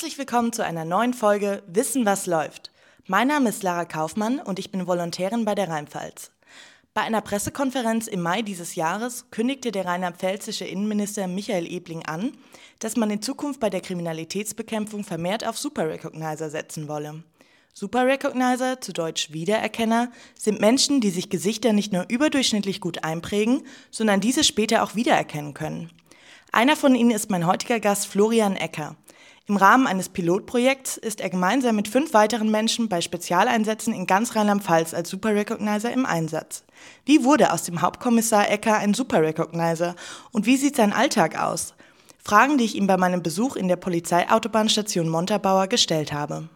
Herzlich 0.00 0.16
willkommen 0.16 0.50
zu 0.50 0.64
einer 0.64 0.86
neuen 0.86 1.12
Folge 1.12 1.62
Wissen, 1.66 2.06
was 2.06 2.24
läuft. 2.24 2.72
Mein 3.06 3.28
Name 3.28 3.50
ist 3.50 3.62
Lara 3.62 3.84
Kaufmann 3.84 4.38
und 4.38 4.58
ich 4.58 4.72
bin 4.72 4.86
Volontärin 4.86 5.44
bei 5.44 5.54
der 5.54 5.68
Rheinpfalz. 5.68 6.30
Bei 6.94 7.02
einer 7.02 7.20
Pressekonferenz 7.20 8.06
im 8.06 8.22
Mai 8.22 8.40
dieses 8.40 8.76
Jahres 8.76 9.26
kündigte 9.30 9.72
der 9.72 9.84
rheinland-pfälzische 9.84 10.64
Innenminister 10.64 11.26
Michael 11.26 11.70
Ebling 11.70 12.06
an, 12.06 12.32
dass 12.78 12.96
man 12.96 13.10
in 13.10 13.20
Zukunft 13.20 13.60
bei 13.60 13.68
der 13.68 13.82
Kriminalitätsbekämpfung 13.82 15.04
vermehrt 15.04 15.46
auf 15.46 15.58
Super-Recognizer 15.58 16.48
setzen 16.48 16.88
wolle. 16.88 17.22
Super-Recognizer, 17.74 18.80
zu 18.80 18.94
Deutsch 18.94 19.32
Wiedererkenner, 19.32 20.10
sind 20.34 20.62
Menschen, 20.62 21.02
die 21.02 21.10
sich 21.10 21.28
Gesichter 21.28 21.74
nicht 21.74 21.92
nur 21.92 22.06
überdurchschnittlich 22.08 22.80
gut 22.80 23.04
einprägen, 23.04 23.66
sondern 23.90 24.22
diese 24.22 24.44
später 24.44 24.82
auch 24.82 24.94
wiedererkennen 24.94 25.52
können. 25.52 25.90
Einer 26.52 26.74
von 26.74 26.94
ihnen 26.94 27.10
ist 27.10 27.30
mein 27.30 27.46
heutiger 27.46 27.80
Gast 27.80 28.06
Florian 28.06 28.56
Ecker. 28.56 28.96
Im 29.50 29.56
Rahmen 29.56 29.88
eines 29.88 30.08
Pilotprojekts 30.08 30.96
ist 30.96 31.20
er 31.20 31.28
gemeinsam 31.28 31.74
mit 31.74 31.88
fünf 31.88 32.14
weiteren 32.14 32.52
Menschen 32.52 32.88
bei 32.88 33.00
Spezialeinsätzen 33.00 33.92
in 33.92 34.06
ganz 34.06 34.36
Rheinland-Pfalz 34.36 34.94
als 34.94 35.10
Super 35.10 35.34
Recognizer 35.34 35.92
im 35.92 36.06
Einsatz. 36.06 36.62
Wie 37.04 37.24
wurde 37.24 37.52
aus 37.52 37.64
dem 37.64 37.82
Hauptkommissar 37.82 38.48
Ecker 38.48 38.76
ein 38.76 38.94
Super 38.94 39.22
Recognizer 39.22 39.96
und 40.30 40.46
wie 40.46 40.56
sieht 40.56 40.76
sein 40.76 40.92
Alltag 40.92 41.36
aus? 41.36 41.74
Fragen, 42.22 42.58
die 42.58 42.64
ich 42.64 42.76
ihm 42.76 42.86
bei 42.86 42.96
meinem 42.96 43.24
Besuch 43.24 43.56
in 43.56 43.66
der 43.66 43.74
Polizeiautobahnstation 43.74 45.08
Montabaur 45.08 45.66
gestellt 45.66 46.12
habe. 46.12 46.48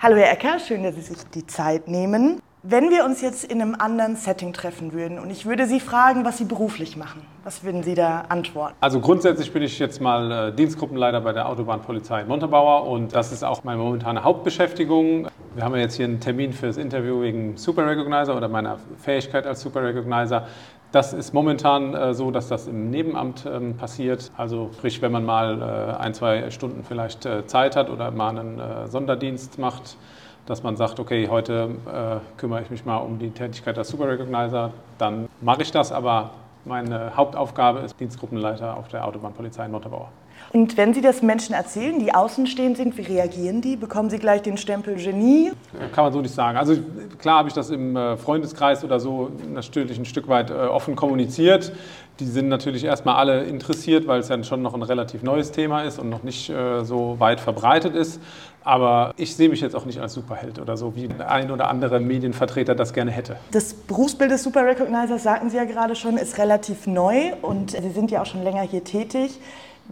Hallo 0.00 0.16
Herr 0.16 0.32
Ecker, 0.32 0.60
schön, 0.60 0.84
dass 0.84 0.94
Sie 0.94 1.02
sich 1.02 1.22
die 1.34 1.46
Zeit 1.46 1.88
nehmen. 1.88 2.40
Wenn 2.64 2.90
wir 2.90 3.04
uns 3.04 3.20
jetzt 3.22 3.42
in 3.42 3.60
einem 3.60 3.74
anderen 3.74 4.14
Setting 4.14 4.52
treffen 4.52 4.92
würden 4.92 5.18
und 5.18 5.30
ich 5.30 5.46
würde 5.46 5.66
Sie 5.66 5.80
fragen, 5.80 6.24
was 6.24 6.38
Sie 6.38 6.44
beruflich 6.44 6.96
machen, 6.96 7.22
was 7.42 7.64
würden 7.64 7.82
Sie 7.82 7.96
da 7.96 8.26
antworten? 8.28 8.76
Also 8.78 9.00
grundsätzlich 9.00 9.52
bin 9.52 9.64
ich 9.64 9.80
jetzt 9.80 10.00
mal 10.00 10.30
äh, 10.30 10.52
Dienstgruppenleiter 10.54 11.20
bei 11.22 11.32
der 11.32 11.48
Autobahnpolizei 11.48 12.20
in 12.20 12.28
Montabaur 12.28 12.86
und 12.86 13.16
das 13.16 13.32
ist 13.32 13.42
auch 13.42 13.64
meine 13.64 13.78
momentane 13.78 14.22
Hauptbeschäftigung. 14.22 15.26
Wir 15.56 15.64
haben 15.64 15.74
jetzt 15.74 15.96
hier 15.96 16.04
einen 16.04 16.20
Termin 16.20 16.52
für 16.52 16.68
das 16.68 16.76
Interview 16.76 17.20
wegen 17.20 17.56
Super 17.56 17.84
Recognizer 17.84 18.36
oder 18.36 18.46
meiner 18.46 18.78
Fähigkeit 18.96 19.44
als 19.44 19.60
Super 19.60 19.82
Recognizer. 19.82 20.46
Das 20.92 21.12
ist 21.12 21.34
momentan 21.34 21.94
äh, 21.94 22.14
so, 22.14 22.30
dass 22.30 22.46
das 22.46 22.68
im 22.68 22.90
Nebenamt 22.90 23.44
ähm, 23.44 23.76
passiert. 23.76 24.30
Also 24.36 24.70
sprich, 24.74 25.02
wenn 25.02 25.10
man 25.10 25.24
mal 25.24 25.96
äh, 25.98 26.00
ein, 26.00 26.14
zwei 26.14 26.48
Stunden 26.52 26.84
vielleicht 26.84 27.28
Zeit 27.46 27.74
hat 27.74 27.90
oder 27.90 28.12
mal 28.12 28.38
einen 28.38 28.88
Sonderdienst 28.88 29.58
macht, 29.58 29.96
dass 30.46 30.62
man 30.62 30.76
sagt, 30.76 30.98
okay, 30.98 31.28
heute 31.28 31.70
äh, 31.86 32.38
kümmere 32.38 32.62
ich 32.62 32.70
mich 32.70 32.84
mal 32.84 32.98
um 32.98 33.18
die 33.18 33.30
Tätigkeit 33.30 33.78
als 33.78 33.88
Super 33.88 34.08
Recognizer, 34.08 34.72
dann 34.98 35.28
mache 35.40 35.62
ich 35.62 35.70
das, 35.70 35.92
aber 35.92 36.30
meine 36.64 37.16
Hauptaufgabe 37.16 37.80
ist 37.80 37.98
Dienstgruppenleiter 37.98 38.76
auf 38.76 38.88
der 38.88 39.06
Autobahnpolizei 39.06 39.66
in 39.66 39.72
Montabaur. 39.72 40.08
Und 40.52 40.76
wenn 40.76 40.92
Sie 40.92 41.00
das 41.00 41.22
Menschen 41.22 41.54
erzählen, 41.54 41.98
die 41.98 42.14
außenstehend 42.14 42.76
sind, 42.76 42.98
wie 42.98 43.02
reagieren 43.02 43.62
die? 43.62 43.76
Bekommen 43.76 44.10
Sie 44.10 44.18
gleich 44.18 44.42
den 44.42 44.58
Stempel 44.58 44.96
Genie? 44.96 45.52
Kann 45.94 46.04
man 46.04 46.12
so 46.12 46.20
nicht 46.20 46.34
sagen. 46.34 46.58
Also 46.58 46.76
klar 47.18 47.38
habe 47.38 47.48
ich 47.48 47.54
das 47.54 47.70
im 47.70 47.96
äh, 47.96 48.18
Freundeskreis 48.18 48.84
oder 48.84 49.00
so 49.00 49.30
natürlich 49.50 49.98
ein 49.98 50.04
Stück 50.04 50.28
weit 50.28 50.50
äh, 50.50 50.54
offen 50.54 50.94
kommuniziert. 50.94 51.72
Die 52.20 52.26
sind 52.26 52.48
natürlich 52.48 52.84
erstmal 52.84 53.16
alle 53.16 53.44
interessiert, 53.44 54.06
weil 54.06 54.20
es 54.20 54.28
ja 54.28 54.42
schon 54.44 54.60
noch 54.60 54.74
ein 54.74 54.82
relativ 54.82 55.22
neues 55.22 55.52
Thema 55.52 55.84
ist 55.84 55.98
und 55.98 56.10
noch 56.10 56.22
nicht 56.22 56.50
äh, 56.50 56.84
so 56.84 57.16
weit 57.18 57.40
verbreitet 57.40 57.94
ist. 57.94 58.20
Aber 58.62 59.14
ich 59.16 59.34
sehe 59.34 59.48
mich 59.48 59.62
jetzt 59.62 59.74
auch 59.74 59.86
nicht 59.86 60.00
als 60.00 60.12
Superheld 60.12 60.60
oder 60.60 60.76
so, 60.76 60.94
wie 60.94 61.08
ein 61.26 61.50
oder 61.50 61.68
andere 61.68 61.98
Medienvertreter 61.98 62.74
das 62.74 62.92
gerne 62.92 63.10
hätte. 63.10 63.36
Das 63.52 63.72
Berufsbild 63.72 64.30
des 64.30 64.42
Super 64.42 64.66
Recognizers, 64.66 65.22
sagten 65.22 65.48
Sie 65.48 65.56
ja 65.56 65.64
gerade 65.64 65.96
schon, 65.96 66.18
ist 66.18 66.36
relativ 66.36 66.86
neu 66.86 67.32
und 67.40 67.70
Sie 67.70 67.90
sind 67.90 68.10
ja 68.10 68.20
auch 68.20 68.26
schon 68.26 68.44
länger 68.44 68.60
hier 68.60 68.84
tätig. 68.84 69.40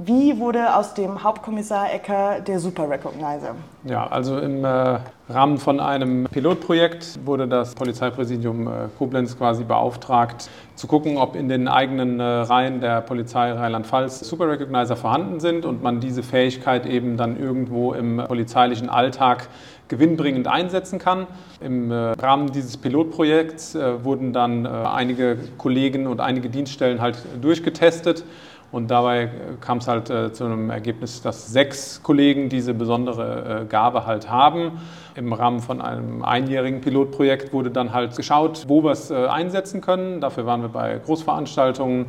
Wie 0.02 0.38
wurde 0.38 0.74
aus 0.76 0.94
dem 0.94 1.22
Hauptkommissar 1.22 1.92
Ecker 1.92 2.40
der 2.40 2.58
Super 2.58 2.88
Recognizer? 2.88 3.54
Ja, 3.84 4.06
also 4.06 4.38
im 4.38 4.64
äh, 4.64 4.98
Rahmen 5.28 5.58
von 5.58 5.78
einem 5.78 6.24
Pilotprojekt 6.24 7.18
wurde 7.26 7.46
das 7.46 7.74
Polizeipräsidium 7.74 8.66
äh, 8.66 8.70
Koblenz 8.96 9.36
quasi 9.36 9.62
beauftragt, 9.62 10.48
zu 10.74 10.86
gucken, 10.86 11.18
ob 11.18 11.36
in 11.36 11.50
den 11.50 11.68
eigenen 11.68 12.18
äh, 12.18 12.22
Reihen 12.22 12.80
der 12.80 13.02
Polizei 13.02 13.52
Rheinland-Pfalz 13.52 14.20
Super 14.20 14.48
Recognizer 14.48 14.96
vorhanden 14.96 15.38
sind 15.38 15.66
und 15.66 15.82
man 15.82 16.00
diese 16.00 16.22
Fähigkeit 16.22 16.86
eben 16.86 17.18
dann 17.18 17.38
irgendwo 17.38 17.92
im 17.92 18.22
polizeilichen 18.26 18.88
Alltag 18.88 19.48
gewinnbringend 19.88 20.48
einsetzen 20.48 20.98
kann. 20.98 21.26
Im 21.60 21.90
äh, 21.90 22.12
Rahmen 22.12 22.50
dieses 22.52 22.78
Pilotprojekts 22.78 23.74
äh, 23.74 24.02
wurden 24.02 24.32
dann 24.32 24.64
äh, 24.64 24.68
einige 24.68 25.36
Kollegen 25.58 26.06
und 26.06 26.22
einige 26.22 26.48
Dienststellen 26.48 27.02
halt 27.02 27.18
durchgetestet 27.42 28.24
und 28.72 28.90
dabei 28.90 29.30
kam 29.60 29.78
es 29.78 29.88
halt 29.88 30.10
äh, 30.10 30.32
zu 30.32 30.44
einem 30.44 30.70
Ergebnis, 30.70 31.22
dass 31.22 31.48
sechs 31.52 32.02
Kollegen 32.02 32.48
diese 32.48 32.72
besondere 32.72 33.62
äh, 33.62 33.64
Gabe 33.64 34.06
halt 34.06 34.30
haben. 34.30 34.80
Im 35.16 35.32
Rahmen 35.32 35.58
von 35.58 35.80
einem 35.80 36.22
einjährigen 36.22 36.80
Pilotprojekt 36.80 37.52
wurde 37.52 37.70
dann 37.70 37.92
halt 37.92 38.14
geschaut, 38.14 38.66
wo 38.68 38.84
wir 38.84 38.92
es 38.92 39.10
äh, 39.10 39.26
einsetzen 39.26 39.80
können. 39.80 40.20
Dafür 40.20 40.46
waren 40.46 40.62
wir 40.62 40.68
bei 40.68 41.00
Großveranstaltungen, 41.04 42.06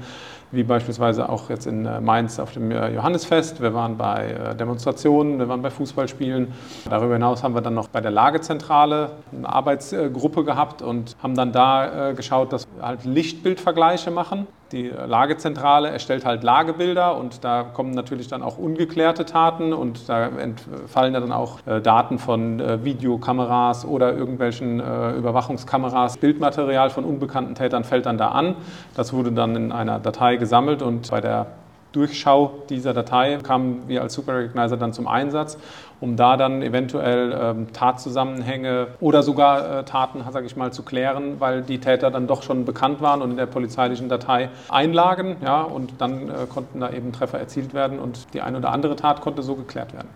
wie 0.51 0.61
beispielsweise 0.61 1.29
auch 1.29 1.49
jetzt 1.49 1.65
in 1.65 1.85
äh, 1.87 1.99
Mainz 1.99 2.37
auf 2.37 2.53
dem 2.53 2.69
äh, 2.69 2.93
Johannisfest. 2.93 3.59
Wir 3.59 3.73
waren 3.73 3.97
bei 3.97 4.31
äh, 4.31 4.55
Demonstrationen, 4.55 5.39
wir 5.39 5.49
waren 5.49 5.63
bei 5.63 5.71
Fußballspielen. 5.71 6.49
Darüber 6.87 7.13
hinaus 7.13 7.41
haben 7.41 7.55
wir 7.55 7.61
dann 7.61 7.73
noch 7.73 7.87
bei 7.87 8.01
der 8.01 8.11
Lagezentrale 8.11 9.13
eine 9.35 9.49
Arbeitsgruppe 9.49 10.43
gehabt 10.43 10.83
und 10.83 11.15
haben 11.23 11.33
dann 11.33 11.51
da 11.51 12.11
geschaut, 12.11 12.53
dass 12.53 12.67
wir 12.75 12.85
halt 12.85 13.03
Lichtbildvergleiche 13.05 14.11
machen. 14.11 14.45
Die 14.71 14.87
Lagezentrale 14.87 15.89
erstellt 15.89 16.25
halt 16.25 16.43
Lagebilder 16.43 17.17
und 17.17 17.43
da 17.43 17.63
kommen 17.63 17.91
natürlich 17.91 18.29
dann 18.29 18.41
auch 18.41 18.57
ungeklärte 18.57 19.25
Taten 19.25 19.73
und 19.73 20.07
da 20.07 20.27
entfallen 20.27 21.13
dann 21.13 21.33
auch 21.33 21.59
äh, 21.65 21.81
Daten 21.81 22.19
von 22.19 22.59
äh, 22.61 22.83
Videokameras 22.85 23.85
oder 23.85 24.13
irgendwelchen 24.13 24.79
äh, 24.79 25.11
Überwachungskameras. 25.11 26.17
Bildmaterial 26.17 26.89
von 26.89 27.03
unbekannten 27.03 27.55
Tätern 27.55 27.83
fällt 27.83 28.05
dann 28.05 28.17
da 28.17 28.29
an. 28.29 28.55
Das 28.95 29.11
wurde 29.11 29.33
dann 29.33 29.55
in 29.57 29.71
einer 29.73 29.99
Datei 29.99 30.37
gesammelt 30.37 30.81
und 30.81 31.11
bei 31.11 31.19
der 31.19 31.47
Durchschau 31.91 32.63
dieser 32.69 32.93
Datei 32.93 33.37
kamen 33.43 33.83
wir 33.87 34.01
als 34.01 34.13
Super 34.13 34.37
Recognizer 34.37 34.77
dann 34.77 34.93
zum 34.93 35.07
Einsatz, 35.07 35.57
um 35.99 36.15
da 36.15 36.37
dann 36.37 36.61
eventuell 36.61 37.37
ähm, 37.37 37.73
Tatzusammenhänge 37.73 38.87
oder 39.01 39.23
sogar 39.23 39.79
äh, 39.79 39.83
Taten, 39.83 40.23
sage 40.31 40.45
ich 40.45 40.55
mal, 40.55 40.71
zu 40.71 40.83
klären, 40.83 41.39
weil 41.39 41.63
die 41.63 41.79
Täter 41.79 42.09
dann 42.09 42.27
doch 42.27 42.43
schon 42.43 42.63
bekannt 42.63 43.01
waren 43.01 43.21
und 43.21 43.31
in 43.31 43.37
der 43.37 43.45
polizeilichen 43.45 44.07
Datei 44.07 44.49
einlagen. 44.69 45.37
Ja, 45.43 45.61
und 45.63 45.93
dann 45.99 46.29
äh, 46.29 46.33
konnten 46.47 46.79
da 46.79 46.91
eben 46.91 47.11
Treffer 47.11 47.39
erzielt 47.39 47.73
werden 47.73 47.99
und 47.99 48.33
die 48.33 48.41
eine 48.41 48.57
oder 48.57 48.71
andere 48.71 48.95
Tat 48.95 49.19
konnte 49.19 49.43
so 49.43 49.55
geklärt 49.55 49.93
werden. 49.93 50.07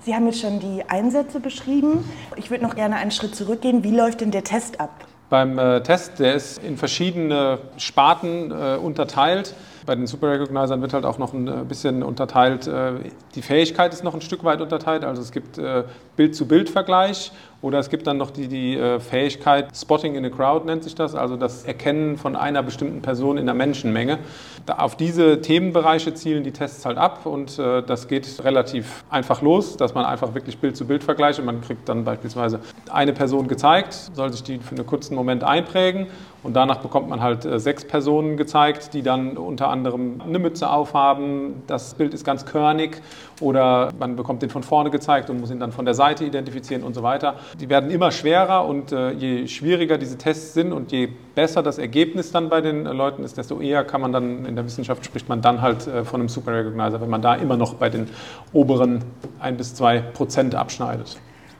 Sie 0.00 0.14
haben 0.14 0.26
jetzt 0.26 0.40
schon 0.40 0.60
die 0.60 0.84
Einsätze 0.88 1.40
beschrieben. 1.40 2.04
Ich 2.36 2.50
würde 2.50 2.64
noch 2.64 2.76
gerne 2.76 2.96
einen 2.96 3.10
Schritt 3.10 3.34
zurückgehen. 3.34 3.82
Wie 3.82 3.94
läuft 3.94 4.20
denn 4.20 4.30
der 4.30 4.44
Test 4.44 4.80
ab? 4.80 4.90
Beim 5.28 5.58
äh, 5.58 5.82
Test, 5.82 6.20
der 6.20 6.34
ist 6.34 6.62
in 6.62 6.78
verschiedene 6.78 7.58
Sparten 7.76 8.50
äh, 8.50 8.76
unterteilt. 8.76 9.54
Bei 9.88 9.94
den 9.94 10.06
Super 10.06 10.32
Recognizern 10.32 10.82
wird 10.82 10.92
halt 10.92 11.06
auch 11.06 11.16
noch 11.16 11.32
ein 11.32 11.48
äh, 11.48 11.64
bisschen 11.66 12.02
unterteilt. 12.02 12.66
Äh, 12.66 12.92
die 13.34 13.40
Fähigkeit 13.40 13.94
ist 13.94 14.04
noch 14.04 14.12
ein 14.12 14.20
Stück 14.20 14.44
weit 14.44 14.60
unterteilt. 14.60 15.02
Also 15.02 15.22
es 15.22 15.32
gibt 15.32 15.56
äh, 15.56 15.84
Bild-zu-Bild-Vergleich 16.14 17.32
oder 17.62 17.78
es 17.78 17.88
gibt 17.88 18.06
dann 18.06 18.18
noch 18.18 18.30
die, 18.30 18.48
die 18.48 18.76
äh, 18.76 19.00
Fähigkeit, 19.00 19.74
Spotting 19.74 20.14
in 20.14 20.26
a 20.26 20.28
Crowd 20.28 20.66
nennt 20.66 20.84
sich 20.84 20.94
das, 20.94 21.14
also 21.14 21.36
das 21.36 21.64
Erkennen 21.64 22.18
von 22.18 22.36
einer 22.36 22.62
bestimmten 22.62 23.00
Person 23.00 23.38
in 23.38 23.46
der 23.46 23.54
Menschenmenge. 23.54 24.18
Auf 24.66 24.94
diese 24.94 25.40
Themenbereiche 25.40 26.12
zielen 26.12 26.44
die 26.44 26.52
Tests 26.52 26.84
halt 26.84 26.98
ab 26.98 27.24
und 27.24 27.58
das 27.58 28.06
geht 28.06 28.44
relativ 28.44 29.02
einfach 29.08 29.40
los, 29.40 29.78
dass 29.78 29.94
man 29.94 30.04
einfach 30.04 30.34
wirklich 30.34 30.58
Bild 30.58 30.76
zu 30.76 30.86
Bild 30.86 31.02
vergleicht 31.02 31.38
und 31.38 31.46
man 31.46 31.62
kriegt 31.62 31.88
dann 31.88 32.04
beispielsweise 32.04 32.60
eine 32.90 33.14
Person 33.14 33.48
gezeigt, 33.48 33.94
soll 33.94 34.30
sich 34.30 34.42
die 34.42 34.58
für 34.58 34.74
einen 34.74 34.84
kurzen 34.84 35.14
Moment 35.14 35.42
einprägen 35.42 36.08
und 36.42 36.54
danach 36.54 36.78
bekommt 36.78 37.08
man 37.08 37.20
halt 37.20 37.44
äh, 37.44 37.58
sechs 37.58 37.84
Personen 37.84 38.36
gezeigt, 38.36 38.94
die 38.94 39.02
dann 39.02 39.36
unter 39.36 39.68
anderem 39.68 40.20
eine 40.20 40.38
Mütze 40.38 40.70
aufhaben, 40.70 41.62
das 41.66 41.94
Bild 41.94 42.14
ist 42.14 42.24
ganz 42.24 42.46
körnig 42.46 43.02
oder 43.40 43.90
man 43.98 44.16
bekommt 44.16 44.42
den 44.42 44.50
von 44.50 44.62
vorne 44.62 44.90
gezeigt 44.90 45.30
und 45.30 45.40
muss 45.40 45.50
ihn 45.50 45.58
dann 45.58 45.72
von 45.72 45.84
der 45.84 45.94
Seite 45.94 46.24
identifizieren 46.24 46.84
und 46.84 46.94
so 46.94 47.02
weiter. 47.02 47.34
Die 47.60 47.68
werden 47.68 47.90
immer 47.90 48.12
schwerer 48.12 48.66
und 48.66 48.92
äh, 48.92 49.10
je 49.10 49.48
schwieriger 49.48 49.98
diese 49.98 50.16
Tests 50.16 50.54
sind 50.54 50.72
und 50.72 50.92
je 50.92 51.08
besser 51.34 51.62
das 51.62 51.78
Ergebnis 51.78 52.30
dann 52.30 52.48
bei 52.48 52.60
den 52.60 52.84
Leuten 52.84 53.24
ist, 53.24 53.36
desto 53.36 53.60
eher 53.60 53.84
kann 53.84 54.00
man 54.00 54.12
dann, 54.12 54.44
in 54.44 54.54
der 54.54 54.64
Wissenschaft 54.64 55.04
spricht 55.04 55.28
man 55.28 55.40
dann 55.40 55.60
halt 55.60 55.86
äh, 55.86 56.04
von 56.04 56.20
einem 56.20 56.28
Super 56.28 56.52
Recognizer, 56.52 57.00
wenn 57.00 57.10
man 57.10 57.22
da 57.22 57.34
immer 57.34 57.56
noch 57.56 57.74
bei 57.74 57.88
den 57.88 58.08
oberen 58.52 59.04
ein 59.40 59.56
bis 59.56 59.74
zwei 59.74 59.98
Prozent 59.98 60.54
abschneidet. 60.54 61.18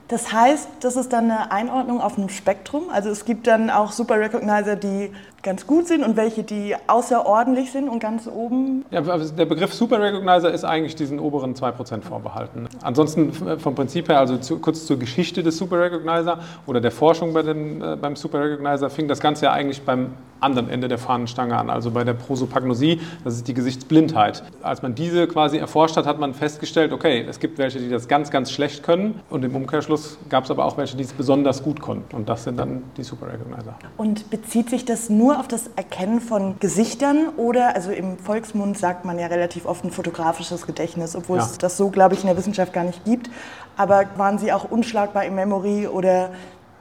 Das 0.08 0.32
heißt, 0.32 0.68
das 0.80 0.96
ist 0.96 1.12
dann 1.12 1.30
eine 1.30 1.52
Einordnung 1.52 2.00
auf 2.00 2.16
einem 2.16 2.30
Spektrum. 2.30 2.88
Also 2.90 3.10
es 3.10 3.26
gibt 3.26 3.46
dann 3.46 3.68
auch 3.68 3.92
Super 3.92 4.18
Recognizer, 4.18 4.74
die 4.74 5.12
ganz 5.42 5.66
gut 5.66 5.86
sind 5.86 6.04
und 6.04 6.16
welche, 6.16 6.42
die 6.42 6.74
außerordentlich 6.86 7.70
sind 7.70 7.88
und 7.88 8.00
ganz 8.00 8.26
oben? 8.26 8.84
Ja, 8.90 9.00
der 9.00 9.44
Begriff 9.46 9.72
Super 9.72 10.00
Recognizer 10.00 10.52
ist 10.52 10.64
eigentlich 10.64 10.96
diesen 10.96 11.20
oberen 11.20 11.54
2% 11.54 12.02
vorbehalten. 12.02 12.68
Ansonsten 12.82 13.32
vom 13.32 13.74
Prinzip 13.74 14.08
her, 14.08 14.18
also 14.18 14.36
zu, 14.38 14.58
kurz 14.58 14.86
zur 14.86 14.98
Geschichte 14.98 15.42
des 15.42 15.56
Super 15.56 15.80
Recognizer 15.80 16.38
oder 16.66 16.80
der 16.80 16.90
Forschung 16.90 17.32
bei 17.32 17.42
dem, 17.42 17.82
äh, 17.82 17.96
beim 17.96 18.16
Super 18.16 18.40
Recognizer, 18.40 18.90
fing 18.90 19.08
das 19.08 19.20
Ganze 19.20 19.46
ja 19.46 19.52
eigentlich 19.52 19.82
beim 19.82 20.12
anderen 20.40 20.70
Ende 20.70 20.88
der 20.88 20.98
Fahnenstange 20.98 21.56
an, 21.56 21.70
also 21.70 21.90
bei 21.90 22.04
der 22.04 22.14
Prosopagnosie, 22.14 23.00
das 23.24 23.34
ist 23.34 23.48
die 23.48 23.54
Gesichtsblindheit. 23.54 24.42
Als 24.62 24.82
man 24.82 24.94
diese 24.94 25.26
quasi 25.26 25.58
erforscht 25.58 25.96
hat, 25.96 26.06
hat 26.06 26.18
man 26.18 26.34
festgestellt, 26.34 26.92
okay, 26.92 27.24
es 27.28 27.40
gibt 27.40 27.58
welche, 27.58 27.80
die 27.80 27.88
das 27.88 28.08
ganz, 28.08 28.30
ganz 28.30 28.52
schlecht 28.52 28.82
können 28.82 29.20
und 29.30 29.44
im 29.44 29.54
Umkehrschluss 29.56 30.18
gab 30.28 30.44
es 30.44 30.50
aber 30.50 30.64
auch 30.64 30.76
welche, 30.76 30.96
die 30.96 31.02
es 31.02 31.12
besonders 31.12 31.62
gut 31.62 31.80
konnten 31.80 32.14
und 32.14 32.28
das 32.28 32.44
sind 32.44 32.58
dann 32.58 32.82
die 32.96 33.02
Super 33.02 33.26
Recognizer. 33.32 33.74
Und 33.96 34.30
bezieht 34.30 34.70
sich 34.70 34.84
das 34.84 35.10
nur 35.10 35.27
auf 35.36 35.48
das 35.48 35.70
Erkennen 35.76 36.20
von 36.20 36.58
Gesichtern 36.60 37.28
oder, 37.36 37.74
also 37.74 37.90
im 37.90 38.18
Volksmund 38.18 38.78
sagt 38.78 39.04
man 39.04 39.18
ja 39.18 39.26
relativ 39.26 39.66
oft 39.66 39.84
ein 39.84 39.90
fotografisches 39.90 40.66
Gedächtnis, 40.66 41.16
obwohl 41.16 41.38
ja. 41.38 41.44
es 41.44 41.58
das 41.58 41.76
so, 41.76 41.90
glaube 41.90 42.14
ich, 42.14 42.20
in 42.20 42.26
der 42.26 42.36
Wissenschaft 42.36 42.72
gar 42.72 42.84
nicht 42.84 43.04
gibt. 43.04 43.30
Aber 43.76 44.04
waren 44.16 44.38
Sie 44.38 44.52
auch 44.52 44.70
unschlagbar 44.70 45.24
im 45.24 45.34
Memory 45.34 45.86
oder 45.86 46.30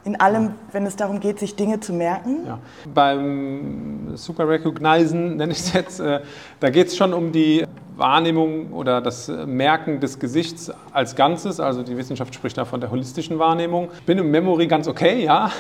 in 0.03 0.19
allem, 0.19 0.53
wenn 0.71 0.85
es 0.85 0.95
darum 0.95 1.19
geht, 1.19 1.37
sich 1.37 1.55
Dinge 1.55 1.79
zu 1.79 1.93
merken? 1.93 2.45
Ja. 2.45 2.59
Beim 2.93 4.15
Super 4.15 4.47
Recognizen, 4.47 5.35
nenne 5.37 5.51
ich 5.51 5.59
es 5.59 5.73
jetzt, 5.73 5.99
äh, 5.99 6.21
da 6.59 6.69
geht 6.69 6.87
es 6.87 6.97
schon 6.97 7.13
um 7.13 7.31
die 7.31 7.65
Wahrnehmung 7.97 8.71
oder 8.73 9.01
das 9.01 9.27
Merken 9.27 9.99
des 9.99 10.19
Gesichts 10.19 10.71
als 10.93 11.15
Ganzes. 11.15 11.59
Also 11.59 11.83
die 11.83 11.97
Wissenschaft 11.97 12.33
spricht 12.33 12.57
da 12.57 12.65
von 12.65 12.79
der 12.79 12.91
holistischen 12.91 13.39
Wahrnehmung. 13.39 13.89
Bin 14.05 14.17
im 14.17 14.31
Memory 14.31 14.67
ganz 14.67 14.87
okay, 14.87 15.23
ja. 15.23 15.51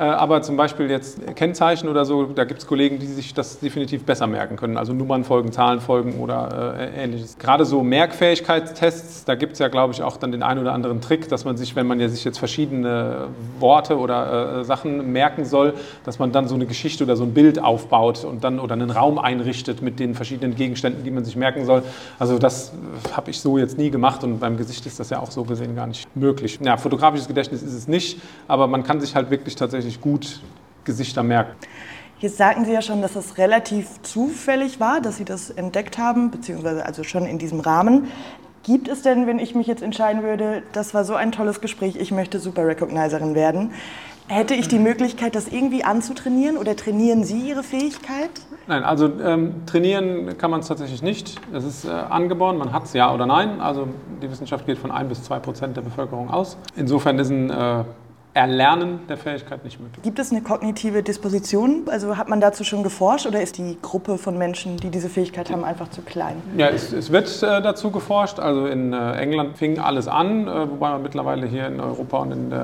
Äh, 0.00 0.04
aber 0.04 0.40
zum 0.40 0.56
Beispiel 0.56 0.88
jetzt 0.88 1.36
Kennzeichen 1.36 1.86
oder 1.86 2.06
so, 2.06 2.24
da 2.24 2.44
gibt 2.44 2.60
es 2.60 2.66
Kollegen, 2.66 2.98
die 2.98 3.06
sich 3.06 3.34
das 3.34 3.60
definitiv 3.60 4.04
besser 4.04 4.26
merken 4.26 4.56
können. 4.56 4.78
Also 4.78 4.94
Nummernfolgen, 4.94 5.52
Zahlenfolgen 5.52 6.14
oder 6.14 6.78
äh, 6.78 7.04
ähnliches. 7.04 7.36
Gerade 7.36 7.66
so 7.66 7.82
Merkfähigkeitstests, 7.82 9.26
da 9.26 9.34
gibt 9.34 9.52
es 9.52 9.58
ja, 9.58 9.68
glaube 9.68 9.92
ich, 9.92 10.02
auch 10.02 10.16
dann 10.16 10.32
den 10.32 10.42
einen 10.42 10.60
oder 10.60 10.72
anderen 10.72 11.02
Trick, 11.02 11.28
dass 11.28 11.44
man 11.44 11.58
sich, 11.58 11.76
wenn 11.76 11.86
man 11.86 12.00
ja 12.00 12.08
sich 12.08 12.24
jetzt 12.24 12.38
verschiedene 12.38 13.26
Worte 13.58 13.98
oder 13.98 14.60
äh, 14.60 14.64
Sachen 14.64 15.12
merken 15.12 15.44
soll, 15.44 15.74
dass 16.06 16.18
man 16.18 16.32
dann 16.32 16.48
so 16.48 16.54
eine 16.54 16.64
Geschichte 16.64 17.04
oder 17.04 17.16
so 17.16 17.24
ein 17.24 17.34
Bild 17.34 17.62
aufbaut 17.62 18.24
und 18.24 18.42
dann 18.42 18.58
oder 18.58 18.72
einen 18.72 18.90
Raum 18.90 19.18
einrichtet 19.18 19.82
mit 19.82 20.00
den 20.00 20.14
verschiedenen 20.14 20.56
Gegenständen, 20.56 21.04
die 21.04 21.10
man 21.10 21.26
sich 21.26 21.36
merken 21.36 21.66
soll. 21.66 21.82
Also 22.18 22.38
das 22.38 22.72
habe 23.14 23.30
ich 23.30 23.40
so 23.40 23.58
jetzt 23.58 23.76
nie 23.76 23.90
gemacht 23.90 24.24
und 24.24 24.40
beim 24.40 24.56
Gesicht 24.56 24.86
ist 24.86 24.98
das 24.98 25.10
ja 25.10 25.20
auch 25.20 25.30
so 25.30 25.44
gesehen 25.44 25.76
gar 25.76 25.86
nicht 25.86 26.08
möglich. 26.16 26.58
Ja, 26.62 26.78
fotografisches 26.78 27.28
Gedächtnis 27.28 27.62
ist 27.62 27.74
es 27.74 27.86
nicht, 27.86 28.18
aber 28.48 28.66
man 28.66 28.82
kann 28.82 28.98
sich 28.98 29.14
halt 29.14 29.30
wirklich 29.30 29.56
tatsächlich 29.56 29.89
tatsächlich 29.90 30.00
gut 30.00 30.40
Gesichter 30.84 31.22
merken. 31.22 31.52
Jetzt 32.18 32.36
sagten 32.36 32.64
Sie 32.64 32.72
ja 32.72 32.82
schon, 32.82 33.00
dass 33.00 33.16
es 33.16 33.38
relativ 33.38 34.02
zufällig 34.02 34.78
war, 34.78 35.00
dass 35.00 35.16
Sie 35.16 35.24
das 35.24 35.50
entdeckt 35.50 35.98
haben, 35.98 36.30
beziehungsweise 36.30 36.84
also 36.84 37.02
schon 37.02 37.24
in 37.24 37.38
diesem 37.38 37.60
Rahmen. 37.60 38.08
Gibt 38.62 38.88
es 38.88 39.02
denn, 39.02 39.26
wenn 39.26 39.38
ich 39.38 39.54
mich 39.54 39.66
jetzt 39.66 39.82
entscheiden 39.82 40.22
würde, 40.22 40.62
das 40.72 40.92
war 40.92 41.04
so 41.04 41.14
ein 41.14 41.32
tolles 41.32 41.62
Gespräch, 41.62 41.96
ich 41.96 42.10
möchte 42.10 42.38
Super 42.38 42.66
Recognizerin 42.66 43.34
werden, 43.34 43.70
hätte 44.28 44.54
ich 44.54 44.68
die 44.68 44.78
Möglichkeit, 44.78 45.34
das 45.34 45.48
irgendwie 45.48 45.82
anzutrainieren 45.82 46.58
oder 46.58 46.76
trainieren 46.76 47.24
Sie 47.24 47.40
Ihre 47.40 47.62
Fähigkeit? 47.62 48.30
Nein, 48.66 48.84
also 48.84 49.10
ähm, 49.24 49.62
trainieren 49.64 50.36
kann 50.36 50.50
man 50.50 50.60
es 50.60 50.68
tatsächlich 50.68 51.02
nicht. 51.02 51.40
Es 51.54 51.64
ist 51.64 51.86
äh, 51.86 51.88
angeboren, 51.88 52.58
man 52.58 52.72
hat 52.72 52.84
es 52.84 52.92
ja 52.92 53.12
oder 53.14 53.24
nein. 53.24 53.62
Also 53.62 53.88
die 54.22 54.30
Wissenschaft 54.30 54.66
geht 54.66 54.76
von 54.76 54.90
ein 54.90 55.08
bis 55.08 55.22
zwei 55.22 55.38
Prozent 55.38 55.78
der 55.78 55.82
Bevölkerung 55.82 56.28
aus. 56.30 56.58
Insofern 56.76 57.18
ist 57.18 57.30
ein 57.30 57.48
äh, 57.48 57.84
Erlernen 58.32 59.00
der 59.08 59.16
Fähigkeit 59.16 59.64
nicht 59.64 59.80
möglich. 59.80 60.02
Gibt 60.02 60.18
es 60.20 60.30
eine 60.30 60.40
kognitive 60.40 61.02
Disposition? 61.02 61.82
Also 61.86 62.16
hat 62.16 62.28
man 62.28 62.40
dazu 62.40 62.62
schon 62.62 62.84
geforscht 62.84 63.26
oder 63.26 63.42
ist 63.42 63.58
die 63.58 63.76
Gruppe 63.82 64.18
von 64.18 64.38
Menschen, 64.38 64.76
die 64.76 64.90
diese 64.90 65.08
Fähigkeit 65.08 65.50
haben, 65.50 65.64
einfach 65.64 65.88
zu 65.90 66.02
klein? 66.02 66.36
Ja, 66.56 66.68
es, 66.68 66.92
es 66.92 67.10
wird 67.10 67.26
äh, 67.42 67.60
dazu 67.60 67.90
geforscht. 67.90 68.38
Also 68.38 68.66
in 68.66 68.92
äh, 68.92 69.12
England 69.14 69.58
fing 69.58 69.80
alles 69.80 70.06
an, 70.06 70.46
äh, 70.46 70.70
wobei 70.70 70.90
man 70.90 71.02
mittlerweile 71.02 71.46
hier 71.46 71.66
in 71.66 71.80
Europa 71.80 72.18
und 72.18 72.30
in 72.30 72.50
der 72.50 72.60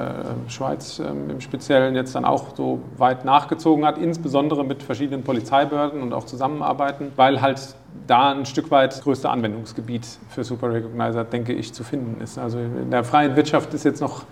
äh, 0.46 0.50
Schweiz 0.50 1.00
ähm, 1.00 1.30
im 1.30 1.40
Speziellen 1.40 1.96
jetzt 1.96 2.14
dann 2.14 2.24
auch 2.24 2.54
so 2.56 2.80
weit 2.96 3.24
nachgezogen 3.24 3.84
hat, 3.84 3.98
insbesondere 3.98 4.64
mit 4.64 4.84
verschiedenen 4.84 5.24
Polizeibehörden 5.24 6.00
und 6.00 6.12
auch 6.12 6.24
Zusammenarbeiten, 6.24 7.10
weil 7.16 7.40
halt 7.40 7.74
da 8.06 8.30
ein 8.30 8.46
Stück 8.46 8.70
weit 8.70 8.92
das 8.92 9.02
größte 9.02 9.28
Anwendungsgebiet 9.30 10.06
für 10.28 10.44
Super 10.44 10.72
Recognizer, 10.72 11.24
denke 11.24 11.52
ich, 11.52 11.74
zu 11.74 11.82
finden 11.82 12.20
ist. 12.22 12.38
Also 12.38 12.58
in 12.58 12.90
der 12.90 13.02
freien 13.02 13.34
Wirtschaft 13.34 13.74
ist 13.74 13.84
jetzt 13.84 14.00
noch 14.00 14.24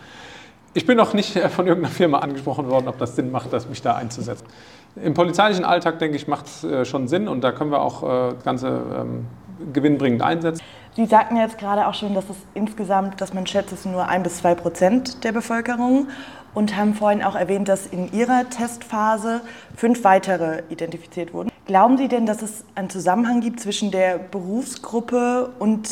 ich 0.74 0.86
bin 0.86 0.96
noch 0.96 1.14
nicht 1.14 1.38
von 1.38 1.66
irgendeiner 1.66 1.94
Firma 1.94 2.18
angesprochen 2.18 2.68
worden, 2.68 2.88
ob 2.88 2.98
das 2.98 3.16
Sinn 3.16 3.30
macht, 3.30 3.52
das 3.52 3.68
mich 3.68 3.80
da 3.80 3.94
einzusetzen. 3.94 4.44
Im 4.96 5.14
polizeilichen 5.14 5.64
Alltag, 5.64 5.98
denke 5.98 6.16
ich, 6.16 6.28
macht 6.28 6.46
es 6.46 6.64
äh, 6.64 6.84
schon 6.84 7.08
Sinn 7.08 7.26
und 7.28 7.42
da 7.42 7.52
können 7.52 7.70
wir 7.70 7.80
auch 7.80 8.02
das 8.02 8.34
äh, 8.34 8.44
Ganze 8.44 8.68
ähm, 8.68 9.26
gewinnbringend 9.72 10.22
einsetzen. 10.22 10.62
Sie 10.94 11.06
sagten 11.06 11.36
jetzt 11.36 11.58
gerade 11.58 11.86
auch 11.88 11.94
schon, 11.94 12.14
dass 12.14 12.28
es 12.30 12.36
insgesamt, 12.54 13.20
dass 13.20 13.34
man 13.34 13.46
schätzt, 13.46 13.72
es 13.72 13.84
nur 13.84 14.06
ein 14.06 14.22
bis 14.22 14.38
zwei 14.38 14.54
Prozent 14.54 15.24
der 15.24 15.32
Bevölkerung 15.32 16.08
und 16.54 16.76
haben 16.76 16.94
vorhin 16.94 17.22
auch 17.22 17.34
erwähnt, 17.34 17.68
dass 17.68 17.86
in 17.86 18.12
Ihrer 18.12 18.48
Testphase 18.48 19.40
fünf 19.76 20.04
weitere 20.04 20.62
identifiziert 20.68 21.34
wurden. 21.34 21.50
Glauben 21.66 21.96
Sie 21.96 22.06
denn, 22.06 22.26
dass 22.26 22.42
es 22.42 22.64
einen 22.76 22.90
Zusammenhang 22.90 23.40
gibt 23.40 23.58
zwischen 23.58 23.90
der 23.90 24.18
Berufsgruppe 24.18 25.50
und 25.58 25.88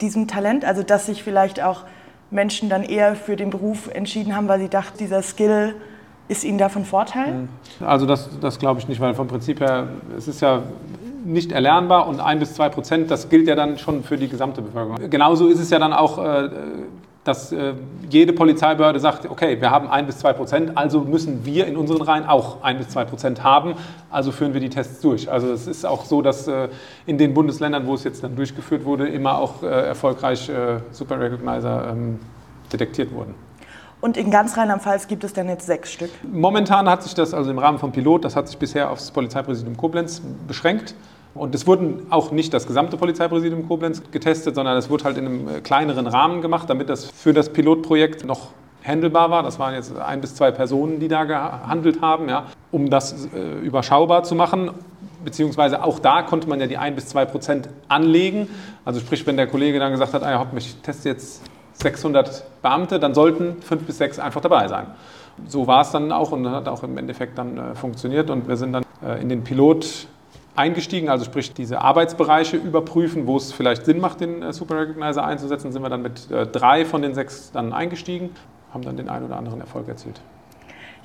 diesem 0.00 0.28
Talent, 0.28 0.64
also 0.64 0.82
dass 0.82 1.06
sich 1.06 1.22
vielleicht 1.22 1.62
auch 1.62 1.82
Menschen 2.30 2.68
dann 2.68 2.82
eher 2.82 3.14
für 3.16 3.36
den 3.36 3.50
Beruf 3.50 3.88
entschieden 3.92 4.34
haben, 4.34 4.48
weil 4.48 4.60
sie 4.60 4.68
dachten, 4.68 4.98
dieser 4.98 5.22
Skill 5.22 5.74
ist 6.28 6.44
ihnen 6.44 6.58
da 6.58 6.68
von 6.68 6.84
Vorteil? 6.84 7.48
Also 7.84 8.06
das, 8.06 8.28
das 8.40 8.58
glaube 8.58 8.80
ich 8.80 8.88
nicht, 8.88 9.00
weil 9.00 9.14
vom 9.14 9.28
Prinzip 9.28 9.60
her, 9.60 9.88
es 10.16 10.26
ist 10.26 10.40
ja 10.40 10.62
nicht 11.24 11.52
erlernbar 11.52 12.08
und 12.08 12.20
ein 12.20 12.38
bis 12.38 12.54
zwei 12.54 12.68
Prozent, 12.68 13.10
das 13.10 13.28
gilt 13.28 13.48
ja 13.48 13.54
dann 13.54 13.78
schon 13.78 14.02
für 14.02 14.16
die 14.16 14.28
gesamte 14.28 14.62
Bevölkerung. 14.62 15.10
Genauso 15.10 15.48
ist 15.48 15.60
es 15.60 15.70
ja 15.70 15.78
dann 15.78 15.92
auch 15.92 16.18
äh, 16.18 16.48
dass 17.26 17.52
äh, 17.52 17.74
jede 18.08 18.32
Polizeibehörde 18.32 19.00
sagt, 19.00 19.28
okay, 19.28 19.60
wir 19.60 19.70
haben 19.70 19.88
ein 19.88 20.06
bis 20.06 20.18
zwei 20.18 20.32
Prozent, 20.32 20.76
also 20.76 21.00
müssen 21.00 21.44
wir 21.44 21.66
in 21.66 21.76
unseren 21.76 22.02
Reihen 22.02 22.24
auch 22.24 22.62
ein 22.62 22.78
bis 22.78 22.88
zwei 22.88 23.04
Prozent 23.04 23.42
haben, 23.42 23.74
also 24.10 24.32
führen 24.32 24.54
wir 24.54 24.60
die 24.60 24.68
Tests 24.68 25.00
durch. 25.00 25.30
Also 25.30 25.52
es 25.52 25.66
ist 25.66 25.84
auch 25.84 26.04
so, 26.04 26.22
dass 26.22 26.46
äh, 26.48 26.68
in 27.06 27.18
den 27.18 27.34
Bundesländern, 27.34 27.86
wo 27.86 27.94
es 27.94 28.04
jetzt 28.04 28.22
dann 28.22 28.36
durchgeführt 28.36 28.84
wurde, 28.84 29.08
immer 29.08 29.38
auch 29.38 29.62
äh, 29.62 29.66
erfolgreich 29.66 30.48
äh, 30.48 30.80
Super 30.90 31.20
Recognizer 31.20 31.88
ähm, 31.90 32.20
detektiert 32.72 33.12
wurden. 33.12 33.34
Und 34.00 34.16
in 34.16 34.30
ganz 34.30 34.56
Rheinland-Pfalz 34.56 35.08
gibt 35.08 35.24
es 35.24 35.32
dann 35.32 35.48
jetzt 35.48 35.66
sechs 35.66 35.92
Stück? 35.92 36.10
Momentan 36.22 36.88
hat 36.88 37.02
sich 37.02 37.14
das 37.14 37.32
also 37.34 37.50
im 37.50 37.58
Rahmen 37.58 37.78
vom 37.78 37.92
Pilot, 37.92 38.24
das 38.24 38.36
hat 38.36 38.46
sich 38.46 38.58
bisher 38.58 38.90
aufs 38.90 39.10
Polizeipräsidium 39.10 39.76
Koblenz 39.76 40.22
beschränkt. 40.46 40.94
Und 41.36 41.54
es 41.54 41.66
wurden 41.66 42.06
auch 42.10 42.30
nicht 42.32 42.52
das 42.54 42.66
gesamte 42.66 42.96
Polizeipräsidium 42.96 43.68
Koblenz 43.68 44.02
getestet, 44.10 44.54
sondern 44.54 44.76
es 44.76 44.90
wurde 44.90 45.04
halt 45.04 45.18
in 45.18 45.26
einem 45.26 45.48
äh, 45.48 45.60
kleineren 45.60 46.06
Rahmen 46.06 46.42
gemacht, 46.42 46.68
damit 46.68 46.88
das 46.88 47.04
für 47.04 47.32
das 47.32 47.52
Pilotprojekt 47.52 48.24
noch 48.24 48.48
handelbar 48.84 49.30
war. 49.30 49.42
Das 49.42 49.58
waren 49.58 49.74
jetzt 49.74 49.96
ein 49.98 50.20
bis 50.20 50.34
zwei 50.34 50.50
Personen, 50.50 51.00
die 51.00 51.08
da 51.08 51.24
gehandelt 51.24 52.00
haben, 52.00 52.28
ja, 52.28 52.46
um 52.70 52.88
das 52.88 53.28
äh, 53.34 53.58
überschaubar 53.60 54.22
zu 54.22 54.34
machen. 54.34 54.70
Beziehungsweise 55.24 55.82
auch 55.82 55.98
da 55.98 56.22
konnte 56.22 56.48
man 56.48 56.60
ja 56.60 56.66
die 56.66 56.76
ein 56.76 56.94
bis 56.94 57.08
zwei 57.08 57.24
Prozent 57.24 57.68
anlegen. 57.88 58.48
Also 58.84 59.00
sprich, 59.00 59.26
wenn 59.26 59.36
der 59.36 59.48
Kollege 59.48 59.78
dann 59.78 59.92
gesagt 59.92 60.14
hat, 60.14 60.22
ah, 60.22 60.46
ich 60.56 60.76
teste 60.76 61.08
jetzt 61.08 61.42
600 61.74 62.44
Beamte, 62.62 62.98
dann 62.98 63.14
sollten 63.14 63.60
fünf 63.60 63.82
bis 63.84 63.98
sechs 63.98 64.18
einfach 64.18 64.40
dabei 64.40 64.68
sein. 64.68 64.86
So 65.48 65.66
war 65.66 65.82
es 65.82 65.90
dann 65.90 66.12
auch 66.12 66.32
und 66.32 66.48
hat 66.48 66.68
auch 66.68 66.82
im 66.82 66.96
Endeffekt 66.96 67.36
dann 67.36 67.58
äh, 67.58 67.74
funktioniert 67.74 68.30
und 68.30 68.48
wir 68.48 68.56
sind 68.56 68.72
dann 68.72 68.84
äh, 69.04 69.20
in 69.20 69.28
den 69.28 69.44
Pilot 69.44 70.06
eingestiegen, 70.56 71.08
also 71.08 71.24
sprich 71.24 71.52
diese 71.52 71.80
Arbeitsbereiche 71.80 72.56
überprüfen, 72.56 73.26
wo 73.26 73.36
es 73.36 73.52
vielleicht 73.52 73.84
Sinn 73.84 74.00
macht, 74.00 74.20
den 74.20 74.42
äh, 74.42 74.52
Super 74.52 74.78
Recognizer 74.80 75.24
einzusetzen, 75.24 75.72
sind 75.72 75.82
wir 75.82 75.88
dann 75.88 76.02
mit 76.02 76.30
äh, 76.30 76.46
drei 76.46 76.84
von 76.84 77.02
den 77.02 77.14
sechs 77.14 77.50
dann 77.52 77.72
eingestiegen, 77.72 78.30
haben 78.72 78.82
dann 78.82 78.96
den 78.96 79.08
einen 79.08 79.26
oder 79.26 79.36
anderen 79.36 79.60
Erfolg 79.60 79.88
erzielt. 79.88 80.20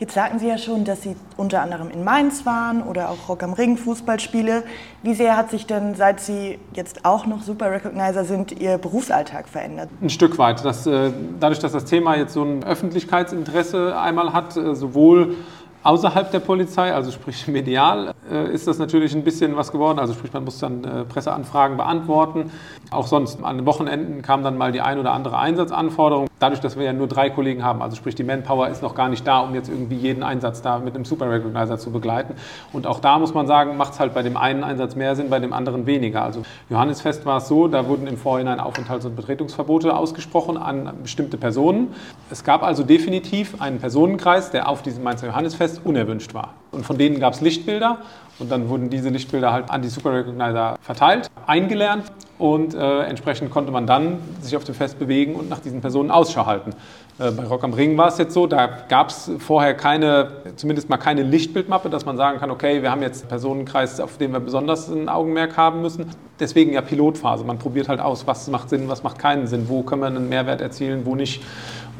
Jetzt 0.02 0.16
sagten 0.16 0.40
Sie 0.40 0.48
ja 0.48 0.58
schon, 0.58 0.84
dass 0.84 1.04
Sie 1.04 1.16
unter 1.38 1.62
anderem 1.62 1.92
in 1.92 2.04
Mainz 2.04 2.44
waren 2.44 2.82
oder 2.82 3.12
auch 3.12 3.30
Rock 3.30 3.44
am 3.44 3.54
Ring, 3.54 3.78
Fußballspiele. 3.78 4.64
Wie 5.04 5.14
sehr 5.14 5.38
hat 5.38 5.52
sich 5.52 5.68
denn, 5.68 5.94
seit 5.94 6.20
Sie 6.20 6.58
jetzt 6.74 7.06
auch 7.06 7.28
noch 7.28 7.44
Super 7.44 7.70
Recognizer 7.70 8.26
sind, 8.26 8.52
Ihr 8.60 8.80
Berufsalltag 8.80 9.48
verändert? 9.48 9.90
Ein 10.02 10.10
Stück 10.10 10.40
weit. 10.40 10.66
Das, 10.66 10.88
äh, 10.88 11.12
dadurch, 11.40 11.60
dass 11.60 11.74
das 11.74 11.86
Thema 11.86 12.16
jetzt 12.16 12.34
so 12.34 12.42
ein 12.42 12.64
Öffentlichkeitsinteresse 12.64 13.96
einmal 13.96 14.34
hat, 14.34 14.54
sowohl 14.54 15.36
Außerhalb 15.84 16.30
der 16.32 16.40
Polizei, 16.40 16.94
also 16.94 17.12
sprich 17.12 17.48
medial, 17.48 18.14
äh, 18.30 18.54
ist 18.54 18.68
das 18.68 18.78
natürlich 18.78 19.16
ein 19.16 19.24
bisschen 19.24 19.56
was 19.56 19.72
geworden. 19.72 20.00
Also 20.00 20.14
sprich, 20.14 20.32
man 20.32 20.44
muss 20.44 20.60
dann 20.60 20.84
äh, 20.84 21.04
Presseanfragen 21.06 21.78
beantworten. 21.78 22.52
Auch 22.92 23.08
sonst 23.08 23.44
an 23.44 23.58
den 23.58 23.66
Wochenenden 23.66 24.22
kam 24.22 24.44
dann 24.44 24.58
mal 24.58 24.72
die 24.72 24.82
ein 24.82 25.00
oder 25.00 25.12
andere 25.14 25.40
Einsatzanforderung. 25.40 26.28
Dadurch, 26.42 26.60
dass 26.60 26.76
wir 26.78 26.86
ja 26.86 26.94
nur 26.94 27.08
drei 27.08 27.30
Kollegen 27.30 27.64
haben, 27.64 27.82
also 27.82 27.96
sprich 27.96 28.16
die 28.16 28.24
Manpower 28.24 28.68
ist 28.70 28.82
noch 28.82 28.96
gar 28.96 29.10
nicht 29.10 29.26
da, 29.26 29.40
um 29.40 29.54
jetzt 29.54 29.70
irgendwie 29.70 29.96
jeden 29.96 30.24
Einsatz 30.24 30.62
da 30.62 30.80
mit 30.80 30.96
einem 30.96 31.06
Super 31.06 31.30
Recognizer 31.30 31.78
zu 31.78 31.92
begleiten. 31.92 32.36
Und 32.74 32.88
auch 32.88 33.00
da 33.00 33.20
muss 33.20 33.34
man 33.34 33.48
sagen, 33.48 33.78
macht 33.78 33.94
es 33.94 34.00
halt 34.00 34.14
bei 34.14 34.24
dem 34.24 34.38
einen 34.38 34.64
Einsatz 34.64 34.96
mehr 34.96 35.16
Sinn, 35.16 35.30
bei 35.30 35.40
dem 35.40 35.54
anderen 35.54 35.86
weniger. 35.86 36.24
Also 36.24 36.44
Johannesfest 36.70 37.26
war 37.26 37.38
es 37.38 37.48
so, 37.48 37.68
da 37.68 37.88
wurden 37.88 38.08
im 38.08 38.18
Vorhinein 38.18 38.60
Aufenthalts- 38.60 39.06
und 39.06 39.16
Betretungsverbote 39.16 39.96
ausgesprochen 39.96 40.58
an 40.58 40.92
bestimmte 41.04 41.38
Personen. 41.38 41.94
Es 42.30 42.44
gab 42.44 42.64
also 42.64 42.84
definitiv 42.84 43.62
einen 43.62 43.80
Personenkreis, 43.80 44.52
der 44.52 44.68
auf 44.68 44.82
diesem 44.82 45.04
Mainzer 45.04 45.28
Johannesfest 45.28 45.82
unerwünscht 45.86 46.34
war. 46.34 46.56
Und 46.72 46.86
von 46.86 46.98
denen 46.98 47.20
gab 47.20 47.34
es 47.34 47.42
Lichtbilder 47.42 47.98
und 48.40 48.52
dann 48.52 48.70
wurden 48.70 48.90
diese 48.90 49.10
Lichtbilder 49.10 49.52
halt 49.52 49.70
an 49.70 49.82
die 49.82 49.90
Super 49.90 50.14
Recognizer 50.14 50.78
verteilt, 50.82 51.30
eingelernt 51.46 52.12
und 52.40 52.74
äh, 52.74 53.02
entsprechend 53.04 53.52
konnte 53.52 53.72
man 53.72 53.86
dann 53.86 54.18
sich 54.42 54.56
auf 54.56 54.64
dem 54.64 54.74
Fest 54.74 54.98
bewegen 54.98 55.36
und 55.36 55.50
nach 55.50 55.60
diesen 55.60 55.82
Personen 55.82 56.10
Ausschau 56.10 56.46
halten. 56.46 56.72
Äh, 57.20 57.32
bei 57.32 57.44
Rock 57.44 57.64
am 57.64 57.74
Ring 57.74 57.98
war 57.98 58.08
es 58.08 58.18
jetzt 58.18 58.34
so, 58.34 58.48
da 58.48 58.68
gab 58.90 59.10
es 59.10 59.30
vorher 59.38 59.76
keine, 59.76 60.32
zumindest 60.56 60.90
mal 60.90 60.98
keine 60.98 61.22
Lichtbildmappe, 61.22 61.90
dass 61.90 62.06
man 62.06 62.18
sagen 62.18 62.40
kann, 62.40 62.50
okay, 62.50 62.82
wir 62.82 62.90
haben 62.90 63.04
jetzt 63.04 63.22
einen 63.22 63.30
Personenkreis, 63.30 64.00
auf 64.00 64.18
den 64.18 64.32
wir 64.32 64.40
besonders 64.40 64.90
ein 64.90 65.08
Augenmerk 65.08 65.56
haben 65.56 65.82
müssen. 65.82 66.08
Deswegen 66.40 66.74
ja 66.74 66.82
Pilotphase. 66.82 67.44
Man 67.44 67.60
probiert 67.60 67.90
halt 67.90 68.00
aus, 68.00 68.26
was 68.26 68.48
macht 68.48 68.70
Sinn, 68.70 68.88
was 68.88 69.04
macht 69.04 69.20
keinen 69.20 69.46
Sinn, 69.46 69.70
wo 69.70 69.84
können 69.84 70.02
wir 70.02 70.08
einen 70.08 70.30
Mehrwert 70.30 70.62
erzielen, 70.62 71.06
wo 71.06 71.16
nicht. 71.16 71.44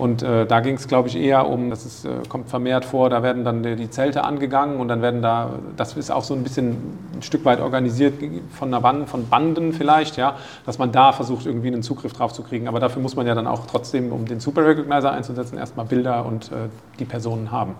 Und 0.02 0.24
äh, 0.24 0.48
da 0.48 0.62
ging 0.62 0.78
es, 0.78 0.88
glaube 0.88 1.10
ich, 1.10 1.16
eher 1.16 1.48
um, 1.48 1.70
das 1.70 1.86
ist, 1.86 2.06
äh, 2.06 2.10
kommt 2.28 2.50
vermehrt 2.50 2.86
vor, 2.86 3.12
da 3.12 3.22
werden 3.22 3.44
dann 3.44 3.62
die, 3.62 3.88
Zelte 3.92 4.24
angegangen 4.24 4.80
und 4.80 4.88
dann 4.88 5.04
werden 5.04 5.22
da, 5.22 5.52
das 5.78 5.96
ist 5.96 6.10
auch 6.10 6.24
so 6.24 6.34
ein 6.34 6.42
bisschen 6.42 6.72
ein 7.16 7.22
Stück 7.22 7.46
weit 7.46 7.60
organisiert 7.60 8.16
von 8.50 8.70
einer 8.70 8.82
Band, 8.82 9.08
von 9.08 9.30
Banden 9.30 9.74
vielleicht, 9.74 10.18
ja, 10.18 10.38
dass 10.66 10.80
man 10.80 10.92
da 10.92 11.12
versucht, 11.12 11.46
irgendwie 11.46 11.68
einen 11.68 11.84
Zugriff 11.84 12.14
drauf 12.14 12.34
zu 12.34 12.42
kriegen. 12.42 12.68
Aber 12.68 12.80
dafür 12.80 13.00
muss 13.00 13.16
man 13.16 13.28
ja 13.28 13.36
dann 13.36 13.46
auch 13.46 13.68
trotzdem, 13.68 14.12
um 14.12 14.26
den 14.26 14.40
Super 14.40 14.66
Recognizer 14.66 15.12
einzusetzen, 15.12 15.60
erstmal 15.60 15.86
Bilder 15.86 16.26
und 16.26 16.52
äh, 16.52 16.70
die 16.98 17.06
Personen 17.06 17.52
haben. 17.52 17.76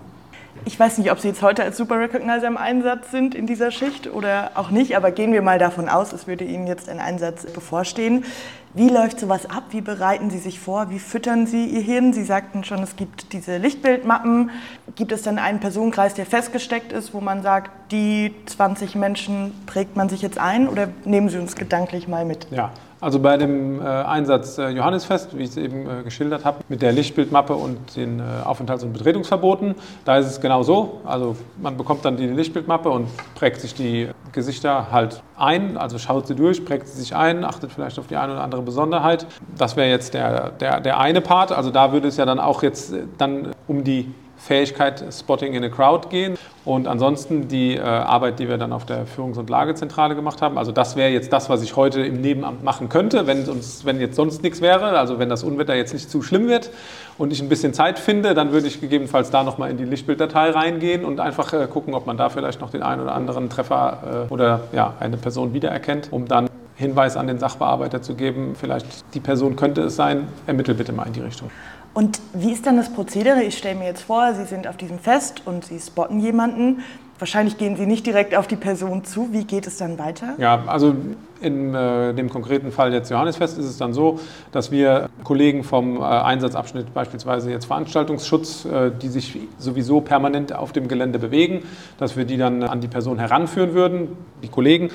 Ich 0.64 0.78
weiß 0.78 0.98
nicht, 0.98 1.10
ob 1.10 1.18
Sie 1.18 1.26
jetzt 1.26 1.42
heute 1.42 1.64
als 1.64 1.76
Super 1.76 1.98
Recognizer 1.98 2.46
im 2.46 2.56
Einsatz 2.56 3.10
sind 3.10 3.34
in 3.34 3.46
dieser 3.46 3.72
Schicht 3.72 4.06
oder 4.06 4.52
auch 4.54 4.70
nicht, 4.70 4.96
aber 4.96 5.10
gehen 5.10 5.32
wir 5.32 5.42
mal 5.42 5.58
davon 5.58 5.88
aus, 5.88 6.12
es 6.12 6.28
würde 6.28 6.44
Ihnen 6.44 6.68
jetzt 6.68 6.88
ein 6.88 7.00
Einsatz 7.00 7.46
bevorstehen. 7.46 8.24
Wie 8.72 8.88
läuft 8.88 9.18
sowas 9.18 9.50
ab? 9.50 9.64
Wie 9.70 9.80
bereiten 9.80 10.30
Sie 10.30 10.38
sich 10.38 10.60
vor? 10.60 10.88
Wie 10.88 11.00
füttern 11.00 11.46
Sie 11.46 11.66
Ihr 11.66 11.80
Hirn? 11.80 12.12
Sie 12.12 12.22
sagten 12.22 12.62
schon, 12.62 12.78
es 12.82 12.94
gibt 12.94 13.32
diese 13.32 13.56
Lichtbildmappen. 13.56 14.50
Gibt 14.94 15.10
es 15.10 15.22
dann 15.22 15.38
einen 15.38 15.58
Personenkreis, 15.58 16.14
der 16.14 16.26
festgesteckt 16.26 16.92
ist, 16.92 17.12
wo 17.12 17.20
man 17.20 17.42
sagt, 17.42 17.70
die 17.90 18.32
20 18.46 18.94
Menschen 18.94 19.52
prägt 19.66 19.96
man 19.96 20.08
sich 20.08 20.22
jetzt 20.22 20.38
ein 20.38 20.68
oder 20.68 20.88
nehmen 21.04 21.28
Sie 21.28 21.38
uns 21.38 21.56
gedanklich 21.56 22.06
mal 22.06 22.24
mit? 22.24 22.46
Ja, 22.50 22.70
also 23.02 23.18
bei 23.18 23.36
dem 23.36 23.80
äh, 23.80 23.84
Einsatz 23.84 24.58
äh, 24.58 24.68
Johannisfest, 24.68 25.36
wie 25.36 25.42
ich 25.42 25.50
es 25.50 25.56
eben 25.56 25.88
äh, 25.90 26.02
geschildert 26.04 26.44
habe, 26.44 26.58
mit 26.68 26.82
der 26.82 26.92
Lichtbildmappe 26.92 27.52
und 27.52 27.96
den 27.96 28.22
Aufenthalts- 28.44 28.84
und 28.84 28.92
Betretungsverboten, 28.92 29.74
da 30.04 30.18
ist 30.18 30.26
es 30.26 30.40
genau 30.40 30.62
so. 30.62 31.00
Also 31.04 31.36
man 31.60 31.76
bekommt 31.76 32.04
dann 32.04 32.16
die 32.16 32.28
Lichtbildmappe 32.28 32.88
und 32.88 33.08
prägt 33.34 33.60
sich 33.60 33.74
die 33.74 34.08
Gesichter 34.30 34.92
halt 34.92 35.22
ein, 35.36 35.76
also 35.76 35.98
schaut 35.98 36.28
sie 36.28 36.36
durch, 36.36 36.64
prägt 36.64 36.86
sie 36.86 37.00
sich 37.00 37.16
ein, 37.16 37.44
achtet 37.44 37.72
vielleicht 37.72 37.98
auf 37.98 38.06
die 38.06 38.16
eine 38.16 38.34
oder 38.34 38.42
andere 38.44 38.62
Besonderheit. 38.62 39.26
Das 39.58 39.76
wäre 39.76 39.90
jetzt 39.90 40.14
der, 40.14 40.50
der, 40.50 40.80
der 40.80 41.00
eine 41.00 41.20
Part. 41.20 41.50
Also 41.50 41.70
da 41.70 41.92
würde 41.92 42.06
es 42.06 42.16
ja 42.16 42.24
dann 42.24 42.38
auch 42.38 42.62
jetzt 42.62 42.94
dann 43.18 43.48
um 43.66 43.82
die 43.82 44.14
Fähigkeit 44.42 45.04
Spotting 45.12 45.54
in 45.54 45.64
a 45.64 45.68
Crowd 45.68 46.08
gehen. 46.08 46.36
Und 46.64 46.86
ansonsten 46.86 47.48
die 47.48 47.76
äh, 47.76 47.80
Arbeit, 47.80 48.38
die 48.38 48.48
wir 48.48 48.56
dann 48.56 48.72
auf 48.72 48.84
der 48.86 49.04
Führungs- 49.06 49.38
und 49.38 49.50
Lagezentrale 49.50 50.14
gemacht 50.14 50.42
haben. 50.42 50.58
Also 50.58 50.70
das 50.70 50.94
wäre 50.94 51.10
jetzt 51.10 51.32
das, 51.32 51.48
was 51.48 51.62
ich 51.62 51.76
heute 51.76 52.00
im 52.02 52.20
Nebenamt 52.20 52.62
machen 52.62 52.88
könnte, 52.88 53.26
wenn, 53.26 53.48
uns, 53.48 53.84
wenn 53.84 54.00
jetzt 54.00 54.16
sonst 54.16 54.42
nichts 54.42 54.60
wäre. 54.60 54.98
Also 54.98 55.18
wenn 55.18 55.28
das 55.28 55.42
Unwetter 55.42 55.74
jetzt 55.74 55.92
nicht 55.92 56.08
zu 56.08 56.22
schlimm 56.22 56.48
wird 56.48 56.70
und 57.18 57.32
ich 57.32 57.40
ein 57.40 57.48
bisschen 57.48 57.74
Zeit 57.74 57.98
finde, 57.98 58.34
dann 58.34 58.52
würde 58.52 58.68
ich 58.68 58.80
gegebenenfalls 58.80 59.30
da 59.30 59.42
nochmal 59.42 59.70
in 59.70 59.76
die 59.76 59.84
Lichtbilddatei 59.84 60.50
reingehen 60.50 61.04
und 61.04 61.18
einfach 61.18 61.52
äh, 61.52 61.66
gucken, 61.66 61.94
ob 61.94 62.06
man 62.06 62.16
da 62.16 62.28
vielleicht 62.28 62.60
noch 62.60 62.70
den 62.70 62.82
einen 62.82 63.02
oder 63.02 63.14
anderen 63.14 63.48
Treffer 63.48 64.26
äh, 64.28 64.32
oder 64.32 64.60
ja, 64.72 64.94
eine 65.00 65.16
Person 65.16 65.54
wiedererkennt, 65.54 66.08
um 66.12 66.28
dann 66.28 66.48
Hinweis 66.76 67.16
an 67.16 67.26
den 67.26 67.38
Sachbearbeiter 67.38 68.02
zu 68.02 68.14
geben, 68.14 68.54
vielleicht 68.58 68.86
die 69.14 69.20
Person 69.20 69.56
könnte 69.56 69.82
es 69.82 69.96
sein, 69.96 70.28
ermittel 70.46 70.74
bitte 70.74 70.92
mal 70.92 71.06
in 71.06 71.12
die 71.12 71.20
Richtung. 71.20 71.50
Und 71.94 72.20
wie 72.32 72.52
ist 72.52 72.66
dann 72.66 72.76
das 72.76 72.92
Prozedere? 72.92 73.42
Ich 73.42 73.58
stelle 73.58 73.78
mir 73.78 73.86
jetzt 73.86 74.02
vor, 74.02 74.34
Sie 74.34 74.44
sind 74.44 74.66
auf 74.66 74.76
diesem 74.76 74.98
Fest 74.98 75.42
und 75.44 75.64
Sie 75.64 75.78
spotten 75.78 76.20
jemanden. 76.20 76.82
Wahrscheinlich 77.18 77.58
gehen 77.58 77.76
Sie 77.76 77.86
nicht 77.86 78.06
direkt 78.06 78.34
auf 78.34 78.46
die 78.46 78.56
Person 78.56 79.04
zu. 79.04 79.32
Wie 79.32 79.44
geht 79.44 79.66
es 79.66 79.76
dann 79.76 79.98
weiter? 79.98 80.34
Ja, 80.38 80.64
also 80.66 80.94
in 81.42 81.74
äh, 81.74 82.14
dem 82.14 82.30
konkreten 82.30 82.72
Fall 82.72 82.92
jetzt 82.92 83.10
Johannesfest 83.10 83.58
ist 83.58 83.66
es 83.66 83.78
dann 83.78 83.92
so, 83.92 84.20
dass 84.52 84.70
wir 84.70 85.08
Kollegen 85.24 85.64
vom 85.64 85.96
äh, 85.96 86.02
Einsatzabschnitt 86.02 86.94
beispielsweise 86.94 87.50
jetzt 87.50 87.66
Veranstaltungsschutz, 87.66 88.64
äh, 88.64 88.90
die 88.90 89.08
sich 89.08 89.38
sowieso 89.58 90.00
permanent 90.00 90.54
auf 90.54 90.72
dem 90.72 90.88
Gelände 90.88 91.18
bewegen, 91.18 91.62
dass 91.98 92.16
wir 92.16 92.24
die 92.24 92.36
dann 92.36 92.62
an 92.62 92.80
die 92.80 92.88
Person 92.88 93.18
heranführen 93.18 93.74
würden. 93.74 94.16
Die 94.42 94.48
Kollegen 94.48 94.90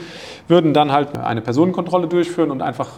würden 0.47 0.73
dann 0.73 0.91
halt 0.91 1.17
eine 1.17 1.41
Personenkontrolle 1.41 2.07
durchführen 2.07 2.51
und 2.51 2.61
einfach 2.61 2.97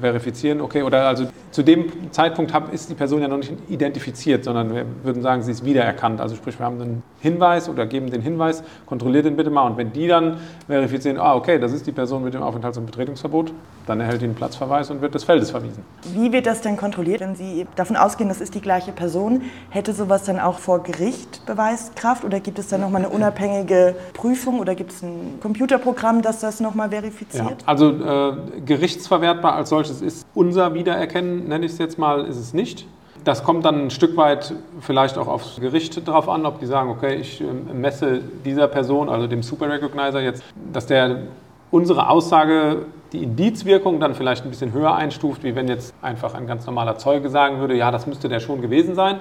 verifizieren, 0.00 0.60
okay, 0.60 0.82
oder 0.82 1.08
also 1.08 1.26
zu 1.50 1.62
dem 1.62 2.12
Zeitpunkt 2.12 2.52
ist 2.72 2.90
die 2.90 2.94
Person 2.94 3.22
ja 3.22 3.28
noch 3.28 3.38
nicht 3.38 3.52
identifiziert, 3.68 4.44
sondern 4.44 4.74
wir 4.74 4.84
würden 5.02 5.22
sagen, 5.22 5.42
sie 5.42 5.50
ist 5.50 5.64
wiedererkannt. 5.64 6.20
Also 6.20 6.36
sprich, 6.36 6.58
wir 6.58 6.66
haben 6.66 6.80
einen 6.80 7.02
Hinweis 7.20 7.68
oder 7.68 7.86
geben 7.86 8.10
den 8.10 8.22
Hinweis, 8.22 8.62
kontrolliert 8.86 9.24
den 9.24 9.36
bitte 9.36 9.50
mal. 9.50 9.66
Und 9.66 9.76
wenn 9.76 9.92
die 9.92 10.06
dann 10.06 10.38
verifizieren, 10.66 11.18
ah, 11.18 11.34
okay, 11.34 11.58
das 11.58 11.72
ist 11.72 11.86
die 11.86 11.92
Person 11.92 12.22
mit 12.22 12.34
dem 12.34 12.42
Aufenthalts- 12.42 12.78
und 12.78 12.86
Betretungsverbot, 12.90 13.52
dann 13.86 14.00
erhält 14.00 14.22
ihn 14.22 14.34
Platzverweis 14.34 14.90
und 14.90 15.00
wird 15.00 15.14
des 15.14 15.24
Feldes 15.24 15.50
verwiesen. 15.50 15.84
Wie 16.12 16.32
wird 16.32 16.46
das 16.46 16.60
denn 16.60 16.76
kontrolliert, 16.76 17.20
wenn 17.20 17.36
Sie 17.36 17.66
davon 17.76 17.96
ausgehen, 17.96 18.28
das 18.28 18.40
ist 18.40 18.54
die 18.54 18.60
gleiche 18.60 18.92
Person? 18.92 19.42
Hätte 19.70 19.92
sowas 19.92 20.24
dann 20.24 20.38
auch 20.38 20.58
vor 20.58 20.82
Gericht 20.82 21.44
Beweiskraft 21.46 22.24
oder 22.24 22.40
gibt 22.40 22.58
es 22.58 22.68
dann 22.68 22.80
nochmal 22.80 23.04
eine 23.04 23.10
unabhängige 23.10 23.94
Prüfung 24.12 24.60
oder 24.60 24.74
gibt 24.74 24.92
es 24.92 25.02
ein 25.02 25.38
Computerprogramm, 25.40 26.22
das 26.22 26.40
das 26.40 26.60
nochmal 26.60 26.90
verifiziert? 26.90 27.62
Ja, 27.62 27.66
also 27.66 27.90
äh, 27.90 28.60
gerichtsverwertbar 28.64 29.54
als 29.54 29.70
solches 29.70 30.02
ist 30.02 30.26
unser 30.34 30.74
Wiedererkennen, 30.74 31.48
nenne 31.48 31.66
ich 31.66 31.72
es 31.72 31.78
jetzt 31.78 31.98
mal, 31.98 32.24
ist 32.26 32.38
es 32.38 32.52
nicht. 32.52 32.86
Das 33.24 33.42
kommt 33.42 33.64
dann 33.64 33.86
ein 33.86 33.90
Stück 33.90 34.16
weit 34.16 34.54
vielleicht 34.80 35.18
auch 35.18 35.28
aufs 35.28 35.60
Gericht 35.60 36.06
drauf 36.06 36.28
an, 36.28 36.46
ob 36.46 36.60
die 36.60 36.66
sagen, 36.66 36.88
okay, 36.90 37.16
ich 37.16 37.40
äh, 37.40 37.44
messe 37.44 38.20
dieser 38.44 38.68
Person, 38.68 39.08
also 39.08 39.26
dem 39.26 39.42
Super 39.42 39.68
Recognizer 39.68 40.20
jetzt, 40.20 40.42
dass 40.72 40.86
der 40.86 41.22
unsere 41.70 42.08
Aussage 42.08 42.86
die 43.12 43.22
Indizwirkung 43.22 44.00
dann 44.00 44.14
vielleicht 44.14 44.44
ein 44.44 44.50
bisschen 44.50 44.72
höher 44.72 44.94
einstuft, 44.94 45.42
wie 45.42 45.54
wenn 45.54 45.66
jetzt 45.66 45.94
einfach 46.02 46.34
ein 46.34 46.46
ganz 46.46 46.66
normaler 46.66 46.98
Zeuge 46.98 47.30
sagen 47.30 47.58
würde, 47.58 47.74
ja, 47.74 47.90
das 47.90 48.06
müsste 48.06 48.28
der 48.28 48.40
schon 48.40 48.60
gewesen 48.60 48.94
sein. 48.94 49.20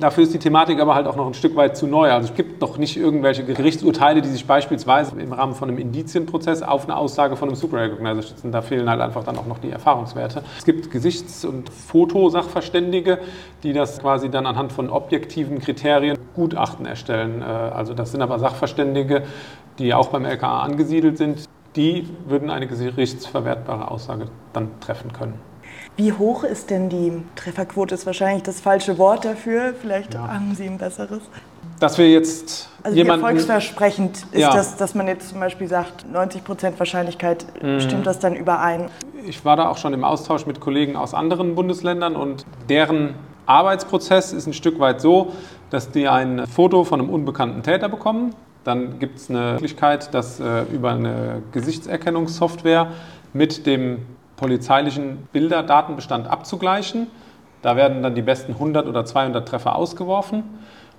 Dafür 0.00 0.24
ist 0.24 0.32
die 0.32 0.38
Thematik 0.38 0.80
aber 0.80 0.94
halt 0.94 1.06
auch 1.06 1.16
noch 1.16 1.26
ein 1.26 1.34
Stück 1.34 1.54
weit 1.56 1.76
zu 1.76 1.86
neu. 1.86 2.10
Also 2.10 2.30
es 2.30 2.34
gibt 2.34 2.60
noch 2.62 2.78
nicht 2.78 2.96
irgendwelche 2.96 3.44
Gerichtsurteile, 3.44 4.22
die 4.22 4.28
sich 4.28 4.46
beispielsweise 4.46 5.20
im 5.20 5.32
Rahmen 5.32 5.54
von 5.54 5.68
einem 5.68 5.78
Indizienprozess 5.78 6.62
auf 6.62 6.84
eine 6.84 6.96
Aussage 6.96 7.36
von 7.36 7.48
einem 7.48 7.56
Super 7.56 7.78
Recognizer 7.78 8.22
stützen. 8.22 8.52
Da 8.52 8.62
fehlen 8.62 8.88
halt 8.88 9.00
einfach 9.00 9.24
dann 9.24 9.36
auch 9.36 9.46
noch 9.46 9.58
die 9.58 9.70
Erfahrungswerte. 9.70 10.42
Es 10.56 10.64
gibt 10.64 10.90
Gesichts- 10.90 11.44
und 11.44 11.68
Fotosachverständige, 11.68 13.18
die 13.62 13.74
das 13.74 13.98
quasi 14.00 14.30
dann 14.30 14.46
anhand 14.46 14.72
von 14.72 14.88
objektiven 14.88 15.58
Kriterien 15.58 16.16
Gutachten 16.34 16.86
erstellen. 16.86 17.42
Äh, 17.42 17.44
also 17.44 17.92
das 17.92 18.12
sind 18.12 18.22
aber 18.22 18.38
Sachverständige, 18.38 19.24
die 19.78 19.92
auch 19.92 20.08
beim 20.08 20.24
LKA 20.24 20.60
angesiedelt 20.60 21.18
sind, 21.18 21.46
die 21.76 22.08
würden 22.26 22.50
eine 22.50 22.66
gerichtsverwertbare 22.66 23.90
Aussage 23.90 24.26
dann 24.52 24.80
treffen 24.80 25.12
können. 25.12 25.38
Wie 25.96 26.12
hoch 26.12 26.44
ist 26.44 26.70
denn 26.70 26.88
die 26.88 27.22
Trefferquote? 27.36 27.94
Ist 27.94 28.04
wahrscheinlich 28.04 28.42
das 28.42 28.60
falsche 28.60 28.98
Wort 28.98 29.24
dafür. 29.24 29.74
Vielleicht 29.80 30.14
ja. 30.14 30.28
haben 30.28 30.54
Sie 30.54 30.66
ein 30.66 30.78
besseres. 30.78 31.22
Dass 31.80 31.96
wir 31.96 32.10
jetzt 32.10 32.68
also 32.82 32.96
jemanden, 32.96 33.22
wie 33.22 33.28
erfolgsversprechend 33.28 34.26
ist 34.32 34.40
ja. 34.40 34.54
das, 34.54 34.76
dass 34.76 34.94
man 34.94 35.08
jetzt 35.08 35.30
zum 35.30 35.40
Beispiel 35.40 35.68
sagt, 35.68 36.10
90 36.10 36.44
Prozent 36.44 36.78
Wahrscheinlichkeit, 36.78 37.46
mhm. 37.62 37.80
stimmt 37.80 38.06
das 38.06 38.18
dann 38.18 38.34
überein? 38.34 38.90
Ich 39.26 39.44
war 39.44 39.56
da 39.56 39.68
auch 39.68 39.78
schon 39.78 39.92
im 39.94 40.04
Austausch 40.04 40.46
mit 40.46 40.60
Kollegen 40.60 40.96
aus 40.96 41.14
anderen 41.14 41.54
Bundesländern 41.54 42.14
und 42.14 42.46
deren 42.68 43.14
Arbeitsprozess 43.46 44.32
ist 44.32 44.46
ein 44.46 44.52
Stück 44.54 44.78
weit 44.78 45.00
so, 45.00 45.32
dass 45.70 45.90
die 45.90 46.08
ein 46.08 46.46
Foto 46.46 46.84
von 46.84 47.00
einem 47.00 47.10
unbekannten 47.10 47.62
Täter 47.62 47.88
bekommen 47.88 48.34
dann 48.66 48.98
gibt 48.98 49.18
es 49.18 49.30
eine 49.30 49.52
Möglichkeit, 49.52 50.12
das 50.12 50.40
äh, 50.40 50.62
über 50.72 50.90
eine 50.90 51.42
Gesichtserkennungssoftware 51.52 52.88
mit 53.32 53.64
dem 53.66 53.98
polizeilichen 54.36 55.28
Bilderdatenbestand 55.32 56.28
abzugleichen. 56.28 57.06
Da 57.62 57.76
werden 57.76 58.02
dann 58.02 58.14
die 58.14 58.22
besten 58.22 58.52
100 58.52 58.86
oder 58.86 59.04
200 59.04 59.46
Treffer 59.46 59.76
ausgeworfen. 59.76 60.42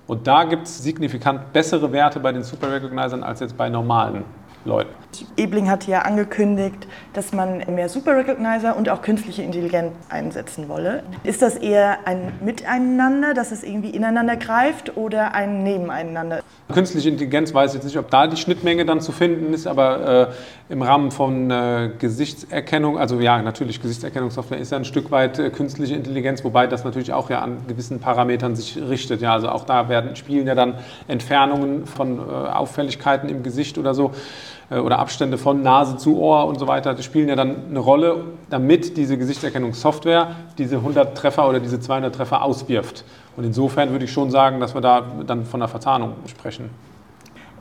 Und 0.06 0.26
da 0.26 0.44
gibt 0.44 0.66
es 0.66 0.82
signifikant 0.82 1.52
bessere 1.52 1.92
Werte 1.92 2.20
bei 2.20 2.32
den 2.32 2.42
Super 2.42 2.72
Recognizern 2.72 3.22
als 3.22 3.40
jetzt 3.40 3.56
bei 3.56 3.68
normalen 3.68 4.24
Leuten. 4.64 4.90
Ebling 5.36 5.70
hat 5.70 5.86
ja 5.86 6.02
angekündigt, 6.02 6.86
dass 7.14 7.32
man 7.32 7.62
mehr 7.74 7.88
Super 7.88 8.16
Recognizer 8.16 8.76
und 8.76 8.88
auch 8.88 9.02
künstliche 9.02 9.42
Intelligenz 9.42 9.92
einsetzen 10.10 10.68
wolle. 10.68 11.02
Ist 11.24 11.40
das 11.42 11.56
eher 11.56 12.06
ein 12.06 12.32
Miteinander, 12.40 13.34
dass 13.34 13.50
es 13.50 13.62
irgendwie 13.62 13.90
ineinander 13.90 14.36
greift 14.36 14.96
oder 14.96 15.34
ein 15.34 15.62
Nebeneinander? 15.62 16.40
Künstliche 16.72 17.08
Intelligenz 17.08 17.54
weiß 17.54 17.70
ich 17.70 17.76
jetzt 17.76 17.84
nicht, 17.84 17.98
ob 17.98 18.10
da 18.10 18.26
die 18.26 18.36
Schnittmenge 18.36 18.84
dann 18.84 19.00
zu 19.00 19.12
finden 19.12 19.54
ist, 19.54 19.66
aber 19.66 20.28
äh, 20.68 20.72
im 20.72 20.82
Rahmen 20.82 21.10
von 21.10 21.50
äh, 21.50 21.90
Gesichtserkennung, 21.98 22.98
also 22.98 23.20
ja, 23.20 23.40
natürlich 23.40 23.80
Gesichtserkennungssoftware 23.80 24.58
ist 24.58 24.70
ja 24.72 24.76
ein 24.76 24.84
Stück 24.84 25.10
weit 25.10 25.38
äh, 25.38 25.48
künstliche 25.48 25.94
Intelligenz, 25.94 26.44
wobei 26.44 26.66
das 26.66 26.84
natürlich 26.84 27.14
auch 27.14 27.30
ja 27.30 27.40
an 27.40 27.66
gewissen 27.66 28.00
Parametern 28.00 28.54
sich 28.54 28.76
richtet. 28.76 29.22
Ja, 29.22 29.32
also 29.32 29.48
auch 29.48 29.64
da 29.64 29.88
werden, 29.88 30.14
spielen 30.16 30.46
ja 30.46 30.54
dann 30.54 30.74
Entfernungen 31.08 31.86
von 31.86 32.18
äh, 32.18 32.22
Auffälligkeiten 32.22 33.30
im 33.30 33.42
Gesicht 33.42 33.78
oder 33.78 33.94
so 33.94 34.12
oder 34.70 34.98
Abstände 34.98 35.38
von 35.38 35.62
Nase 35.62 35.96
zu 35.96 36.18
Ohr 36.18 36.46
und 36.46 36.58
so 36.58 36.66
weiter, 36.66 36.94
die 36.94 37.02
spielen 37.02 37.28
ja 37.28 37.36
dann 37.36 37.68
eine 37.70 37.78
Rolle, 37.78 38.24
damit 38.50 38.96
diese 38.96 39.16
Gesichtserkennungssoftware 39.16 40.36
diese 40.58 40.76
100 40.76 41.16
Treffer 41.16 41.48
oder 41.48 41.60
diese 41.60 41.80
200 41.80 42.14
Treffer 42.14 42.42
auswirft. 42.42 43.04
Und 43.36 43.44
insofern 43.44 43.90
würde 43.90 44.04
ich 44.04 44.12
schon 44.12 44.30
sagen, 44.30 44.60
dass 44.60 44.74
wir 44.74 44.80
da 44.80 45.02
dann 45.26 45.46
von 45.46 45.62
einer 45.62 45.68
Verzahnung 45.68 46.14
sprechen. 46.26 46.70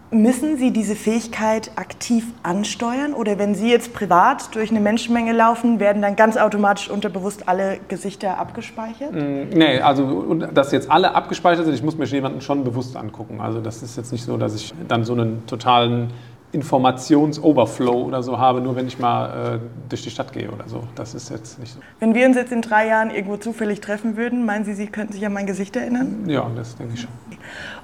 Müssen 0.10 0.56
Sie 0.58 0.72
diese 0.72 0.96
Fähigkeit 0.96 1.72
aktiv 1.76 2.24
ansteuern 2.42 3.14
oder 3.14 3.38
wenn 3.40 3.56
Sie 3.56 3.70
jetzt 3.70 3.94
privat 3.94 4.56
durch 4.56 4.72
eine 4.72 4.80
Menschenmenge 4.80 5.34
laufen, 5.34 5.82
werden 5.82 6.02
dann 6.02 6.16
ganz 6.16 6.38
automatisch 6.38 6.90
unterbewusst 6.90 7.50
alle 7.50 7.80
Gesichter 7.90 8.38
abgespeichert? 8.38 9.12
Mm, 9.12 9.50
nee, 9.54 9.82
also 9.82 10.34
dass 10.34 10.72
jetzt 10.72 10.90
alle 10.90 11.14
abgespeichert 11.14 11.66
sind, 11.66 11.74
ich 11.74 11.84
muss 11.84 11.98
mir 11.98 12.06
jemanden 12.06 12.40
schon 12.40 12.64
bewusst 12.64 12.96
angucken. 12.96 13.42
Also 13.42 13.60
das 13.60 13.84
ist 13.84 13.98
jetzt 13.98 14.14
nicht 14.14 14.24
so, 14.24 14.38
dass 14.38 14.56
ich 14.56 14.74
dann 14.88 15.04
so 15.04 15.12
einen 15.12 15.46
totalen 15.46 16.14
Informationsoverflow 16.54 18.04
oder 18.04 18.24
so 18.24 18.38
habe, 18.38 18.62
nur 18.62 18.75
wenn 18.75 18.88
ich 18.88 19.00
mal 19.00 19.56
äh, 19.56 19.60
durch 19.89 20.04
die 20.04 20.10
Stadt 20.10 20.32
gehe 20.32 20.50
oder 20.50 20.68
so. 20.68 20.84
Das 20.96 21.13
ist 21.13 21.30
jetzt 21.30 21.60
nicht 21.60 21.74
so. 21.74 21.80
Wenn 22.00 22.16
wir 22.16 22.25
uns 22.25 22.38
jetzt 22.38 22.51
in 22.51 22.62
drei 22.62 22.88
Jahren 22.88 23.12
irgendwo 23.12 23.38
zufällig 23.38 23.82
treffen 23.82 24.16
würden, 24.16 24.46
meinen 24.46 24.63
Sie, 24.63 24.74
Sie 24.74 24.88
könnten 24.88 25.13
sich 25.13 25.25
an 25.25 25.34
mein 25.34 25.46
Gesicht 25.46 25.75
erinnern? 25.75 26.24
Ja, 26.27 26.50
das 26.56 26.75
denke 26.77 26.94
ich 26.94 27.01
schon. 27.01 27.12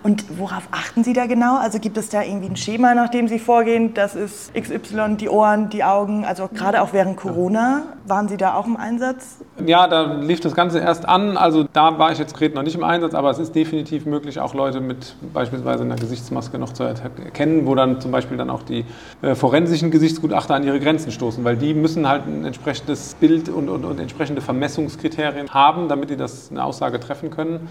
Und 0.04 0.38
worauf 0.38 0.68
achten 0.72 1.04
Sie 1.04 1.14
da 1.14 1.26
genau? 1.26 1.58
Also 1.58 1.80
gibt 1.80 1.98
es 1.98 2.10
da 2.10 2.22
irgendwie 2.22 2.50
ein 2.50 2.56
Schema, 2.56 2.94
nach 2.94 3.10
dem 3.10 3.28
Sie 3.28 3.40
vorgehen? 3.40 3.94
Das 3.94 4.16
ist 4.16 4.54
XY, 4.54 5.16
die 5.18 5.30
Ohren, 5.30 5.70
die 5.70 5.84
Augen. 5.84 6.26
Also 6.26 6.48
gerade 6.54 6.82
auch 6.82 6.94
während 6.94 7.18
Corona 7.18 7.84
waren 8.06 8.28
Sie 8.28 8.38
da 8.38 8.54
auch 8.54 8.68
im 8.68 8.78
Einsatz? 8.78 9.38
Ja, 9.66 9.88
da 9.88 10.14
lief 10.14 10.40
das 10.40 10.54
Ganze 10.54 10.80
erst 10.80 11.08
an. 11.08 11.38
Also 11.38 11.66
da 11.74 11.98
war 11.98 12.12
ich 12.12 12.20
jetzt 12.20 12.34
konkret 12.44 12.56
noch 12.56 12.64
nicht 12.64 12.76
im 12.76 12.84
Einsatz, 12.84 13.14
aber 13.14 13.30
es 13.30 13.40
ist 13.40 13.56
definitiv 13.56 14.06
möglich, 14.06 14.40
auch 14.40 14.54
Leute 14.54 14.82
mit 14.82 15.16
beispielsweise 15.34 15.84
einer 15.84 15.96
Gesichtsmaske 15.96 16.58
noch 16.58 16.74
zu 16.74 16.84
erkennen, 16.84 17.66
wo 17.66 17.74
dann 17.74 18.02
zum 18.02 18.12
Beispiel 18.12 18.36
dann 18.36 18.50
auch 18.50 18.64
die 18.64 18.84
äh, 19.22 19.34
forensischen 19.34 19.90
Gesichtsgutachter 19.90 20.56
an 20.56 20.66
ihre 20.66 20.82
Grenzen 20.82 21.12
stoßen, 21.12 21.42
weil 21.46 21.56
die 21.56 21.74
müssen 21.74 22.10
halt 22.10 22.28
ein 22.28 22.44
entsprechendes 22.44 23.16
Bild 23.16 23.48
und, 23.48 23.70
und, 23.70 23.86
und 23.86 24.00
entsprechende 24.00 24.42
Vermessungskriterien 24.42 25.54
haben, 25.54 25.88
damit 25.88 26.10
die 26.10 26.18
das 26.18 26.52
eine 26.52 26.66
Aussage 26.66 27.00
treffen 27.00 27.30
können. 27.30 27.70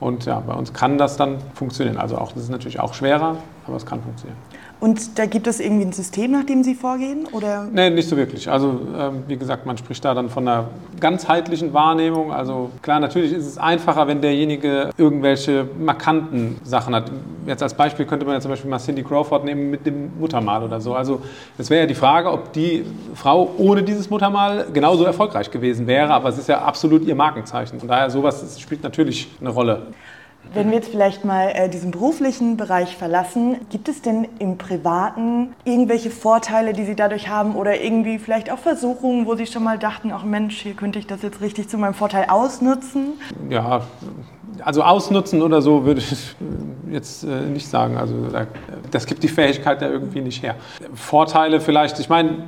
Und 0.00 0.26
ja, 0.26 0.40
bei 0.40 0.54
uns 0.54 0.72
kann 0.72 0.98
das 0.98 1.16
dann 1.16 1.38
funktionieren. 1.54 1.98
Also 1.98 2.18
auch, 2.18 2.32
das 2.32 2.44
ist 2.44 2.50
natürlich 2.50 2.80
auch 2.80 2.94
schwerer, 2.94 3.36
aber 3.66 3.76
es 3.76 3.86
kann 3.86 4.02
funktionieren. 4.02 4.38
Und 4.84 5.18
da 5.18 5.24
gibt 5.24 5.46
es 5.46 5.60
irgendwie 5.60 5.86
ein 5.86 5.92
System, 5.94 6.32
nach 6.32 6.44
dem 6.44 6.62
Sie 6.62 6.74
vorgehen? 6.74 7.26
Oder? 7.32 7.66
Nee, 7.72 7.88
nicht 7.88 8.06
so 8.06 8.18
wirklich. 8.18 8.50
Also 8.50 8.82
ähm, 8.94 9.22
wie 9.26 9.38
gesagt, 9.38 9.64
man 9.64 9.78
spricht 9.78 10.04
da 10.04 10.12
dann 10.12 10.28
von 10.28 10.46
einer 10.46 10.66
ganzheitlichen 11.00 11.72
Wahrnehmung. 11.72 12.30
Also 12.30 12.68
klar, 12.82 13.00
natürlich 13.00 13.32
ist 13.32 13.46
es 13.46 13.56
einfacher, 13.56 14.06
wenn 14.08 14.20
derjenige 14.20 14.90
irgendwelche 14.98 15.66
markanten 15.78 16.60
Sachen 16.64 16.94
hat. 16.94 17.10
Jetzt 17.46 17.62
als 17.62 17.72
Beispiel 17.72 18.04
könnte 18.04 18.26
man 18.26 18.34
ja 18.34 18.42
zum 18.42 18.50
Beispiel 18.50 18.68
mal 18.68 18.78
Cindy 18.78 19.02
Crawford 19.02 19.46
nehmen 19.46 19.70
mit 19.70 19.86
dem 19.86 20.18
Muttermal 20.20 20.62
oder 20.62 20.78
so. 20.82 20.94
Also 20.94 21.22
es 21.56 21.70
wäre 21.70 21.84
ja 21.84 21.86
die 21.86 21.94
Frage, 21.94 22.30
ob 22.30 22.52
die 22.52 22.84
Frau 23.14 23.54
ohne 23.56 23.84
dieses 23.84 24.10
Muttermal 24.10 24.66
genauso 24.70 25.04
erfolgreich 25.04 25.50
gewesen 25.50 25.86
wäre. 25.86 26.12
Aber 26.12 26.28
es 26.28 26.36
ist 26.36 26.50
ja 26.50 26.60
absolut 26.60 27.06
ihr 27.06 27.14
Markenzeichen. 27.14 27.78
Von 27.80 27.88
daher, 27.88 28.10
sowas 28.10 28.60
spielt 28.60 28.82
natürlich 28.82 29.30
eine 29.40 29.48
Rolle. 29.48 29.86
Wenn 30.52 30.68
wir 30.68 30.76
jetzt 30.76 30.90
vielleicht 30.90 31.24
mal 31.24 31.50
äh, 31.54 31.68
diesen 31.68 31.90
beruflichen 31.90 32.56
Bereich 32.56 32.96
verlassen, 32.96 33.56
gibt 33.70 33.88
es 33.88 34.02
denn 34.02 34.28
im 34.38 34.58
Privaten 34.58 35.54
irgendwelche 35.64 36.10
Vorteile, 36.10 36.72
die 36.72 36.84
Sie 36.84 36.94
dadurch 36.94 37.28
haben 37.28 37.56
oder 37.56 37.80
irgendwie 37.80 38.18
vielleicht 38.18 38.52
auch 38.52 38.58
Versuchungen, 38.58 39.26
wo 39.26 39.34
Sie 39.34 39.46
schon 39.46 39.64
mal 39.64 39.78
dachten, 39.78 40.12
ach 40.12 40.24
Mensch, 40.24 40.60
hier 40.60 40.74
könnte 40.74 40.98
ich 40.98 41.06
das 41.06 41.22
jetzt 41.22 41.40
richtig 41.40 41.68
zu 41.68 41.78
meinem 41.78 41.94
Vorteil 41.94 42.26
ausnutzen? 42.28 43.14
Ja, 43.48 43.82
also 44.62 44.82
ausnutzen 44.82 45.42
oder 45.42 45.62
so 45.62 45.84
würde 45.84 46.00
ich 46.00 46.36
jetzt 46.90 47.24
äh, 47.24 47.26
nicht 47.26 47.68
sagen. 47.68 47.96
Also 47.96 48.14
das 48.90 49.06
gibt 49.06 49.22
die 49.22 49.28
Fähigkeit 49.28 49.82
ja 49.82 49.88
irgendwie 49.88 50.20
nicht 50.20 50.42
her. 50.42 50.56
Vorteile 50.94 51.60
vielleicht, 51.60 51.98
ich 51.98 52.08
meine, 52.08 52.44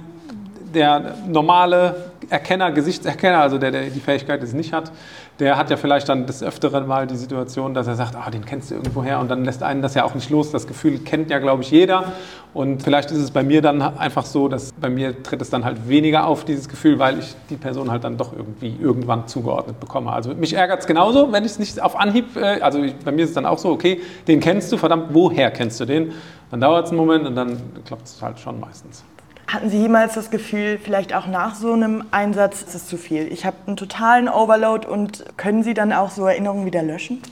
der 0.75 1.15
normale 1.27 2.13
Erkenner, 2.31 2.73
Gesichtserkenner, 2.73 3.41
also 3.41 3.59
der, 3.59 3.71
der 3.71 3.83
die 3.91 4.01
Fähigkeit 4.01 4.43
es 4.43 4.53
nicht 4.53 4.73
hat, 4.73 4.93
der 5.39 5.57
hat 5.57 5.71
ja 5.71 5.77
vielleicht 5.77 6.09
dann 6.09 6.27
des 6.27 6.43
Öfteren 6.43 6.87
mal 6.87 7.07
die 7.07 7.17
Situation, 7.17 7.75
dass 7.75 7.87
er 7.87 7.95
sagt, 7.95 8.17
ah, 8.17 8.31
den 8.31 8.45
kennst 8.45 8.71
du 8.71 8.77
irgendwo 8.77 9.05
her 9.05 9.21
und 9.21 9.31
dann 9.31 9.45
lässt 9.45 9.63
einen 9.63 9.83
das 9.83 9.95
ja 9.95 10.05
auch 10.05 10.15
nicht 10.15 10.31
los. 10.31 10.51
Das 10.51 10.67
Gefühl 10.67 10.99
kennt 10.99 11.31
ja, 11.31 11.39
glaube 11.39 11.63
ich, 11.63 11.71
jeder. 11.71 12.13
Und 12.55 12.83
vielleicht 12.83 13.11
ist 13.11 13.19
es 13.19 13.31
bei 13.31 13.43
mir 13.43 13.61
dann 13.61 13.83
einfach 13.83 14.25
so, 14.25 14.49
dass 14.49 14.73
bei 14.73 14.89
mir 14.89 15.23
tritt 15.23 15.43
es 15.43 15.51
dann 15.51 15.65
halt 15.65 15.89
weniger 15.89 16.27
auf, 16.27 16.45
dieses 16.45 16.69
Gefühl, 16.69 16.99
weil 16.99 17.19
ich 17.19 17.35
die 17.51 17.57
Person 17.57 17.91
halt 17.91 18.05
dann 18.05 18.17
doch 18.17 18.33
irgendwie 18.33 18.75
irgendwann 18.81 19.29
zugeordnet 19.29 19.79
bekomme. 19.79 20.11
Also 20.13 20.35
mich 20.35 20.55
ärgert 20.55 20.81
es 20.81 20.87
genauso, 20.87 21.33
wenn 21.33 21.45
ich 21.45 21.53
es 21.53 21.59
nicht 21.59 21.83
auf 21.83 21.99
Anhieb, 21.99 22.37
äh, 22.37 22.61
also 22.61 22.81
bei 23.05 23.13
mir 23.13 23.25
ist 23.25 23.31
es 23.31 23.35
dann 23.35 23.47
auch 23.47 23.59
so, 23.59 23.71
okay, 23.71 24.01
den 24.27 24.41
kennst 24.41 24.73
du, 24.73 24.79
verdammt, 24.79 25.09
woher 25.13 25.51
kennst 25.51 25.79
du 25.81 25.85
den? 25.85 26.13
Dann 26.51 26.61
dauert 26.61 26.87
es 26.87 26.91
einen 26.91 26.99
Moment 26.99 27.27
und 27.27 27.35
dann 27.35 27.61
klappt 27.85 28.07
es 28.07 28.23
halt 28.23 28.39
schon 28.39 28.59
meistens. 28.61 29.05
Hatten 29.49 29.71
Sie 29.71 29.79
jemals 29.79 30.15
das 30.15 30.31
Gefühl, 30.31 30.79
vielleicht 30.83 31.15
auch 31.15 31.27
nach 31.29 31.55
so 31.55 31.73
einem 31.73 32.05
Einsatz 32.11 32.63
ist 32.63 32.75
es 32.75 32.87
zu 32.89 32.97
viel? 32.97 33.31
Ich 33.33 33.47
habe 33.47 33.57
einen 33.67 33.77
totalen 33.77 34.29
Overload 34.29 34.89
und 34.89 35.25
können 35.37 35.63
Sie 35.63 35.73
dann 35.73 35.93
auch 35.93 36.11
so 36.11 36.27
Erinnerungen 36.27 36.67
wieder 36.67 36.83
löschen? 36.83 37.23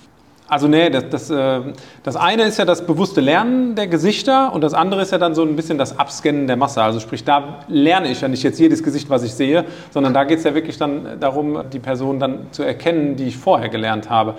Also 0.55 0.69
nee, 0.69 0.88
das, 0.88 1.09
das, 1.11 1.31
äh, 1.31 1.62
das 2.05 2.14
eine 2.14 2.45
ist 2.45 2.59
ja 2.59 2.64
das 2.64 2.87
bewusste 2.87 3.21
Lernen 3.21 3.75
der 3.75 3.88
Gesichter 3.88 4.53
und 4.53 4.61
das 4.61 4.73
andere 4.73 5.03
ist 5.03 5.11
ja 5.11 5.19
dann 5.19 5.35
so 5.35 5.43
ein 5.43 5.57
bisschen 5.57 5.79
das 5.79 5.99
Abscannen 5.99 6.47
der 6.47 6.55
Masse. 6.55 6.81
Also 6.81 7.01
sprich, 7.01 7.25
da 7.25 7.59
lerne 7.67 8.09
ich 8.09 8.21
ja 8.21 8.29
nicht 8.29 8.45
jetzt 8.45 8.61
jedes 8.61 8.81
Gesicht, 8.85 9.11
was 9.11 9.25
ich 9.25 9.35
sehe, 9.35 9.64
sondern 9.90 10.14
da 10.14 10.23
geht 10.23 10.38
es 10.38 10.45
ja 10.45 10.55
wirklich 10.55 10.79
dann 10.79 11.19
darum, 11.19 11.59
die 11.73 11.81
Person 11.81 12.21
dann 12.21 12.47
zu 12.53 12.62
erkennen, 12.62 13.17
die 13.17 13.25
ich 13.25 13.37
vorher 13.37 13.69
gelernt 13.69 14.09
habe. 14.11 14.37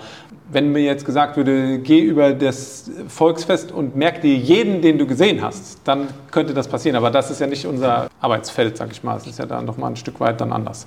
Wenn 0.50 0.72
mir 0.72 0.80
jetzt 0.80 1.04
gesagt 1.04 1.36
würde, 1.36 1.80
geh 1.80 2.00
über 2.00 2.32
das 2.32 2.90
Volksfest 3.08 3.70
und 3.70 3.94
merk 3.94 4.22
dir 4.22 4.36
jeden, 4.36 4.80
den 4.80 4.96
du 4.96 5.06
gesehen 5.06 5.42
hast, 5.42 5.80
dann 5.84 6.08
könnte 6.30 6.54
das 6.54 6.66
passieren. 6.66 6.96
Aber 6.96 7.10
das 7.10 7.30
ist 7.30 7.42
ja 7.42 7.46
nicht 7.46 7.66
unser 7.66 8.08
Arbeitsfeld, 8.22 8.78
sag 8.78 8.90
ich 8.90 9.04
mal. 9.04 9.18
Es 9.18 9.26
ist 9.26 9.38
ja 9.38 9.44
dann 9.44 9.66
nochmal 9.66 9.90
ein 9.90 9.96
Stück 9.96 10.18
weit 10.18 10.40
dann 10.40 10.50
anders. 10.50 10.86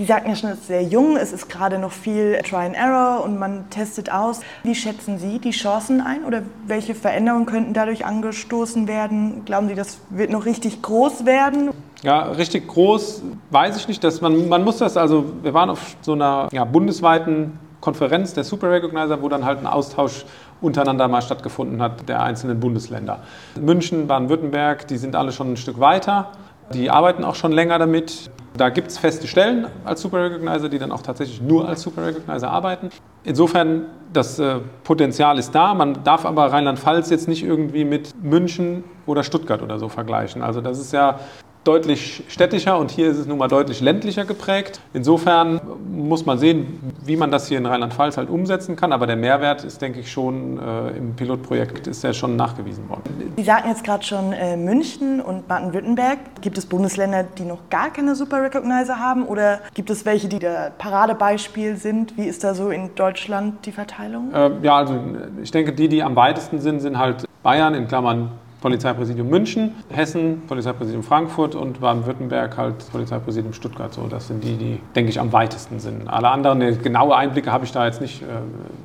Sie 0.00 0.06
sagten 0.06 0.30
ja 0.30 0.34
schon, 0.34 0.48
es 0.48 0.60
ist 0.60 0.66
sehr 0.68 0.82
jung, 0.82 1.18
es 1.18 1.30
ist 1.30 1.50
gerade 1.50 1.78
noch 1.78 1.92
viel 1.92 2.38
Try 2.38 2.64
and 2.64 2.74
Error 2.74 3.22
und 3.22 3.38
man 3.38 3.68
testet 3.68 4.10
aus. 4.10 4.40
Wie 4.62 4.74
schätzen 4.74 5.18
Sie 5.18 5.38
die 5.38 5.50
Chancen 5.50 6.00
ein 6.00 6.24
oder 6.24 6.40
welche 6.66 6.94
Veränderungen 6.94 7.44
könnten 7.44 7.74
dadurch 7.74 8.06
angestoßen 8.06 8.88
werden? 8.88 9.44
Glauben 9.44 9.68
Sie, 9.68 9.74
das 9.74 9.98
wird 10.08 10.30
noch 10.30 10.46
richtig 10.46 10.80
groß 10.80 11.26
werden? 11.26 11.72
Ja, 12.00 12.22
richtig 12.22 12.66
groß 12.68 13.24
weiß 13.50 13.76
ich 13.76 13.88
nicht. 13.88 14.02
Dass 14.02 14.22
man, 14.22 14.48
man 14.48 14.64
muss 14.64 14.78
das, 14.78 14.96
also 14.96 15.34
wir 15.42 15.52
waren 15.52 15.68
auf 15.68 15.96
so 16.00 16.14
einer 16.14 16.48
ja, 16.50 16.64
bundesweiten 16.64 17.58
Konferenz 17.82 18.32
der 18.32 18.44
Super 18.44 18.70
Recognizer, 18.70 19.20
wo 19.20 19.28
dann 19.28 19.44
halt 19.44 19.58
ein 19.58 19.66
Austausch 19.66 20.24
untereinander 20.62 21.08
mal 21.08 21.20
stattgefunden 21.20 21.82
hat 21.82 22.08
der 22.08 22.22
einzelnen 22.22 22.58
Bundesländer. 22.58 23.18
München, 23.60 24.06
Baden-Württemberg, 24.06 24.88
die 24.88 24.96
sind 24.96 25.14
alle 25.14 25.32
schon 25.32 25.52
ein 25.52 25.56
Stück 25.58 25.78
weiter. 25.78 26.30
Die 26.72 26.88
arbeiten 26.88 27.22
auch 27.22 27.34
schon 27.34 27.52
länger 27.52 27.78
damit. 27.78 28.30
Da 28.56 28.68
gibt 28.68 28.88
es 28.88 28.98
feste 28.98 29.26
Stellen 29.26 29.66
als 29.84 30.02
Super 30.02 30.24
Recognizer, 30.24 30.68
die 30.68 30.78
dann 30.78 30.90
auch 30.92 31.02
tatsächlich 31.02 31.40
nur 31.40 31.68
als 31.68 31.82
Super 31.82 32.06
Recognizer 32.06 32.50
arbeiten. 32.50 32.90
Insofern, 33.22 33.86
das 34.12 34.38
äh, 34.38 34.56
Potenzial 34.82 35.38
ist 35.38 35.54
da. 35.54 35.72
Man 35.72 36.02
darf 36.02 36.26
aber 36.26 36.52
Rheinland-Pfalz 36.52 37.10
jetzt 37.10 37.28
nicht 37.28 37.44
irgendwie 37.44 37.84
mit 37.84 38.12
München 38.22 38.82
oder 39.06 39.22
Stuttgart 39.22 39.62
oder 39.62 39.78
so 39.78 39.88
vergleichen. 39.88 40.42
Also 40.42 40.60
das 40.60 40.80
ist 40.80 40.92
ja 40.92 41.20
deutlich 41.64 42.24
städtischer 42.28 42.78
und 42.78 42.90
hier 42.90 43.10
ist 43.10 43.18
es 43.18 43.26
nun 43.26 43.38
mal 43.38 43.48
deutlich 43.48 43.80
ländlicher 43.80 44.24
geprägt. 44.24 44.80
Insofern 44.94 45.60
muss 45.92 46.24
man 46.24 46.38
sehen, 46.38 46.80
wie 47.04 47.16
man 47.16 47.30
das 47.30 47.48
hier 47.48 47.58
in 47.58 47.66
Rheinland-Pfalz 47.66 48.16
halt 48.16 48.30
umsetzen 48.30 48.76
kann. 48.76 48.92
Aber 48.92 49.06
der 49.06 49.16
Mehrwert 49.16 49.64
ist, 49.64 49.82
denke 49.82 50.00
ich, 50.00 50.10
schon 50.10 50.58
äh, 50.58 50.96
im 50.96 51.14
Pilotprojekt 51.14 51.86
ist 51.86 52.02
ja 52.02 52.12
schon 52.12 52.36
nachgewiesen 52.36 52.88
worden. 52.88 53.02
Sie 53.36 53.42
sagten 53.42 53.68
jetzt 53.68 53.84
gerade 53.84 54.04
schon 54.04 54.32
äh, 54.32 54.56
München 54.56 55.20
und 55.20 55.48
Baden-Württemberg. 55.48 56.18
Gibt 56.40 56.56
es 56.56 56.64
Bundesländer, 56.64 57.24
die 57.24 57.44
noch 57.44 57.68
gar 57.68 57.92
keine 57.92 58.14
Super 58.14 58.42
Recognizer 58.42 58.98
haben 58.98 59.24
oder 59.26 59.60
gibt 59.74 59.90
es 59.90 60.06
welche, 60.06 60.28
die 60.28 60.38
der 60.38 60.72
Paradebeispiel 60.78 61.76
sind? 61.76 62.16
Wie 62.16 62.24
ist 62.24 62.42
da 62.42 62.54
so 62.54 62.70
in 62.70 62.94
Deutschland 62.94 63.66
die 63.66 63.72
Verteilung? 63.72 64.32
Äh, 64.32 64.50
ja, 64.62 64.76
also 64.76 64.98
ich 65.42 65.50
denke, 65.50 65.72
die, 65.72 65.88
die 65.88 66.02
am 66.02 66.16
weitesten 66.16 66.60
sind, 66.60 66.80
sind 66.80 66.98
halt 66.98 67.26
Bayern 67.42 67.74
in 67.74 67.86
Klammern 67.86 68.30
Polizeipräsidium 68.60 69.28
München, 69.28 69.74
Hessen, 69.88 70.42
Polizeipräsidium 70.46 71.02
Frankfurt 71.02 71.54
und 71.54 71.80
Baden-Württemberg 71.80 72.56
halt 72.56 72.90
Polizeipräsidium 72.90 73.52
Stuttgart. 73.52 73.92
So, 73.92 74.06
das 74.06 74.28
sind 74.28 74.44
die, 74.44 74.56
die, 74.56 74.80
denke 74.94 75.10
ich, 75.10 75.18
am 75.18 75.32
weitesten 75.32 75.80
sind. 75.80 76.08
Alle 76.08 76.28
anderen, 76.28 76.82
genaue 76.82 77.16
Einblicke 77.16 77.52
habe 77.52 77.64
ich 77.64 77.72
da 77.72 77.86
jetzt 77.86 78.00
nicht, 78.00 78.22
äh, 78.22 78.26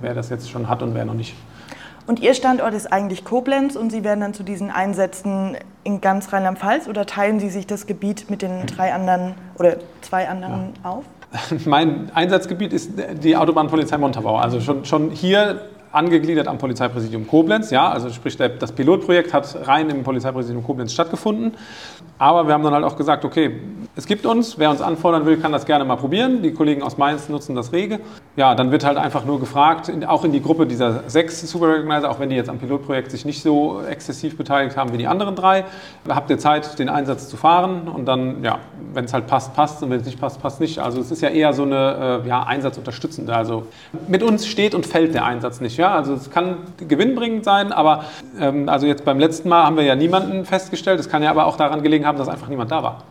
wer 0.01 0.13
das 0.13 0.29
jetzt 0.29 0.49
schon 0.49 0.69
hat 0.69 0.81
und 0.81 0.95
wer 0.95 1.05
noch 1.05 1.13
nicht. 1.13 1.35
Und 2.07 2.19
Ihr 2.19 2.35
Standort 2.35 2.73
ist 2.73 2.91
eigentlich 2.91 3.25
Koblenz 3.25 3.75
und 3.75 3.91
Sie 3.91 4.03
werden 4.03 4.19
dann 4.19 4.33
zu 4.33 4.43
diesen 4.43 4.69
Einsätzen 4.69 5.57
in 5.83 6.01
ganz 6.01 6.31
Rheinland-Pfalz 6.31 6.87
oder 6.87 7.05
teilen 7.05 7.39
Sie 7.39 7.49
sich 7.49 7.65
das 7.65 7.87
Gebiet 7.87 8.29
mit 8.29 8.43
den 8.43 8.67
drei 8.67 8.93
anderen 8.93 9.33
oder 9.57 9.77
zwei 10.01 10.29
anderen 10.29 10.73
ja. 10.83 10.89
auf? 10.89 11.03
Mein 11.65 12.11
Einsatzgebiet 12.13 12.73
ist 12.73 12.91
die 13.23 13.35
Autobahnpolizei 13.35 13.97
Montabaur. 13.97 14.41
Also 14.41 14.61
schon, 14.61 14.85
schon 14.85 15.09
hier 15.09 15.61
angegliedert 15.95 16.47
am 16.47 16.57
Polizeipräsidium 16.57 17.27
Koblenz. 17.27 17.71
Ja, 17.71 17.89
also 17.89 18.09
sprich, 18.09 18.37
das 18.37 18.71
Pilotprojekt 18.71 19.33
hat 19.33 19.67
rein 19.67 19.89
im 19.89 20.03
Polizeipräsidium 20.03 20.63
Koblenz 20.63 20.93
stattgefunden. 20.93 21.53
Aber 22.17 22.47
wir 22.47 22.53
haben 22.53 22.63
dann 22.63 22.73
halt 22.73 22.83
auch 22.83 22.97
gesagt, 22.97 23.25
okay, 23.25 23.59
es 23.97 24.07
gibt 24.07 24.25
uns, 24.25 24.59
wer 24.59 24.69
uns 24.69 24.81
anfordern 24.81 25.25
will, 25.25 25.37
kann 25.37 25.53
das 25.53 25.65
gerne 25.65 25.85
mal 25.85 25.95
probieren. 25.95 26.41
Die 26.41 26.51
Kollegen 26.51 26.83
aus 26.83 26.97
Mainz 26.97 27.29
nutzen 27.29 27.55
das 27.55 27.71
rege. 27.71 28.01
Ja, 28.35 28.53
dann 28.53 28.69
wird 28.71 28.83
halt 28.83 28.97
einfach 28.97 29.23
nur 29.23 29.39
gefragt, 29.39 29.89
auch 30.07 30.25
in 30.25 30.33
die 30.33 30.41
Gruppe 30.41 30.67
dieser 30.67 31.03
sechs 31.07 31.39
Super 31.49 31.69
Recognizer, 31.69 32.11
auch 32.11 32.19
wenn 32.19 32.29
die 32.29 32.35
jetzt 32.35 32.49
am 32.49 32.57
Pilotprojekt 32.57 33.09
sich 33.09 33.23
nicht 33.23 33.41
so 33.41 33.81
exzessiv 33.89 34.37
beteiligt 34.37 34.75
haben 34.75 34.91
wie 34.91 34.97
die 34.97 35.07
anderen 35.07 35.35
drei, 35.35 35.63
habt 36.09 36.29
ihr 36.29 36.37
Zeit, 36.37 36.77
den 36.77 36.89
Einsatz 36.89 37.29
zu 37.29 37.37
fahren 37.37 37.87
und 37.87 38.05
dann, 38.05 38.43
ja, 38.43 38.59
wenn 38.93 39.05
es 39.05 39.13
halt 39.13 39.27
passt, 39.27 39.53
passt 39.53 39.81
und 39.81 39.89
wenn 39.89 40.01
es 40.01 40.05
nicht 40.05 40.19
passt, 40.19 40.41
passt 40.41 40.59
nicht. 40.59 40.79
Also 40.79 40.99
es 40.99 41.09
ist 41.09 41.21
ja 41.21 41.29
eher 41.29 41.53
so 41.53 41.63
eine 41.63 42.21
äh, 42.25 42.27
ja, 42.27 42.43
Einsatzunterstützende. 42.43 43.33
Also 43.33 43.67
mit 44.09 44.23
uns 44.23 44.45
steht 44.45 44.75
und 44.75 44.85
fällt 44.85 45.13
der 45.13 45.23
Einsatz 45.23 45.61
nicht. 45.61 45.77
Ja? 45.77 45.95
Also 45.95 46.15
es 46.15 46.29
kann 46.29 46.57
gewinnbringend 46.77 47.45
sein, 47.45 47.71
aber 47.71 48.03
ähm, 48.41 48.67
also 48.67 48.87
jetzt 48.87 49.05
beim 49.05 49.19
letzten 49.19 49.47
Mal 49.47 49.63
haben 49.63 49.77
wir 49.77 49.83
ja 49.83 49.95
niemanden 49.95 50.43
festgestellt. 50.43 50.99
Es 50.99 51.09
kann 51.09 51.23
ja 51.23 51.29
aber 51.29 51.45
auch 51.45 51.55
daran 51.55 51.81
gelegen 51.81 52.05
haben, 52.05 52.17
dass 52.17 52.27
einfach 52.27 52.49
niemand 52.49 52.71
da 52.71 52.83
war. 52.83 53.03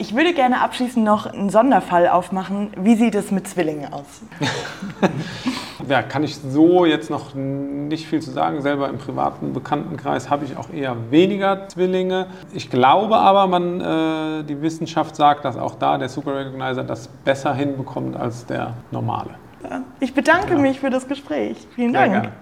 Ich 0.00 0.16
würde 0.16 0.32
gerne 0.32 0.62
abschließend 0.62 1.04
noch 1.04 1.26
einen 1.26 1.50
Sonderfall 1.50 2.08
aufmachen. 2.08 2.70
Wie 2.74 2.94
sieht 2.94 3.14
es 3.14 3.30
mit 3.30 3.46
Zwillingen 3.46 3.92
aus? 3.92 4.22
ja, 5.88 6.00
kann 6.00 6.24
ich 6.24 6.36
so 6.36 6.86
jetzt 6.86 7.10
noch 7.10 7.34
nicht 7.34 8.06
viel 8.06 8.22
zu 8.22 8.30
sagen. 8.30 8.62
Selber 8.62 8.88
im 8.88 8.96
privaten 8.96 9.52
Bekanntenkreis 9.52 10.30
habe 10.30 10.46
ich 10.46 10.56
auch 10.56 10.70
eher 10.70 10.96
weniger 11.10 11.68
Zwillinge. 11.68 12.28
Ich 12.54 12.70
glaube 12.70 13.18
aber, 13.18 13.46
man, 13.46 13.80
äh, 13.82 14.44
die 14.44 14.62
Wissenschaft 14.62 15.16
sagt, 15.16 15.44
dass 15.44 15.58
auch 15.58 15.74
da 15.74 15.98
der 15.98 16.08
Super 16.08 16.34
Recognizer 16.34 16.82
das 16.82 17.08
besser 17.08 17.52
hinbekommt 17.52 18.16
als 18.16 18.46
der 18.46 18.72
normale. 18.90 19.34
Ich 20.00 20.14
bedanke 20.14 20.54
ja. 20.54 20.58
mich 20.58 20.80
für 20.80 20.88
das 20.88 21.08
Gespräch. 21.08 21.68
Vielen 21.74 21.92
Dank. 21.92 22.32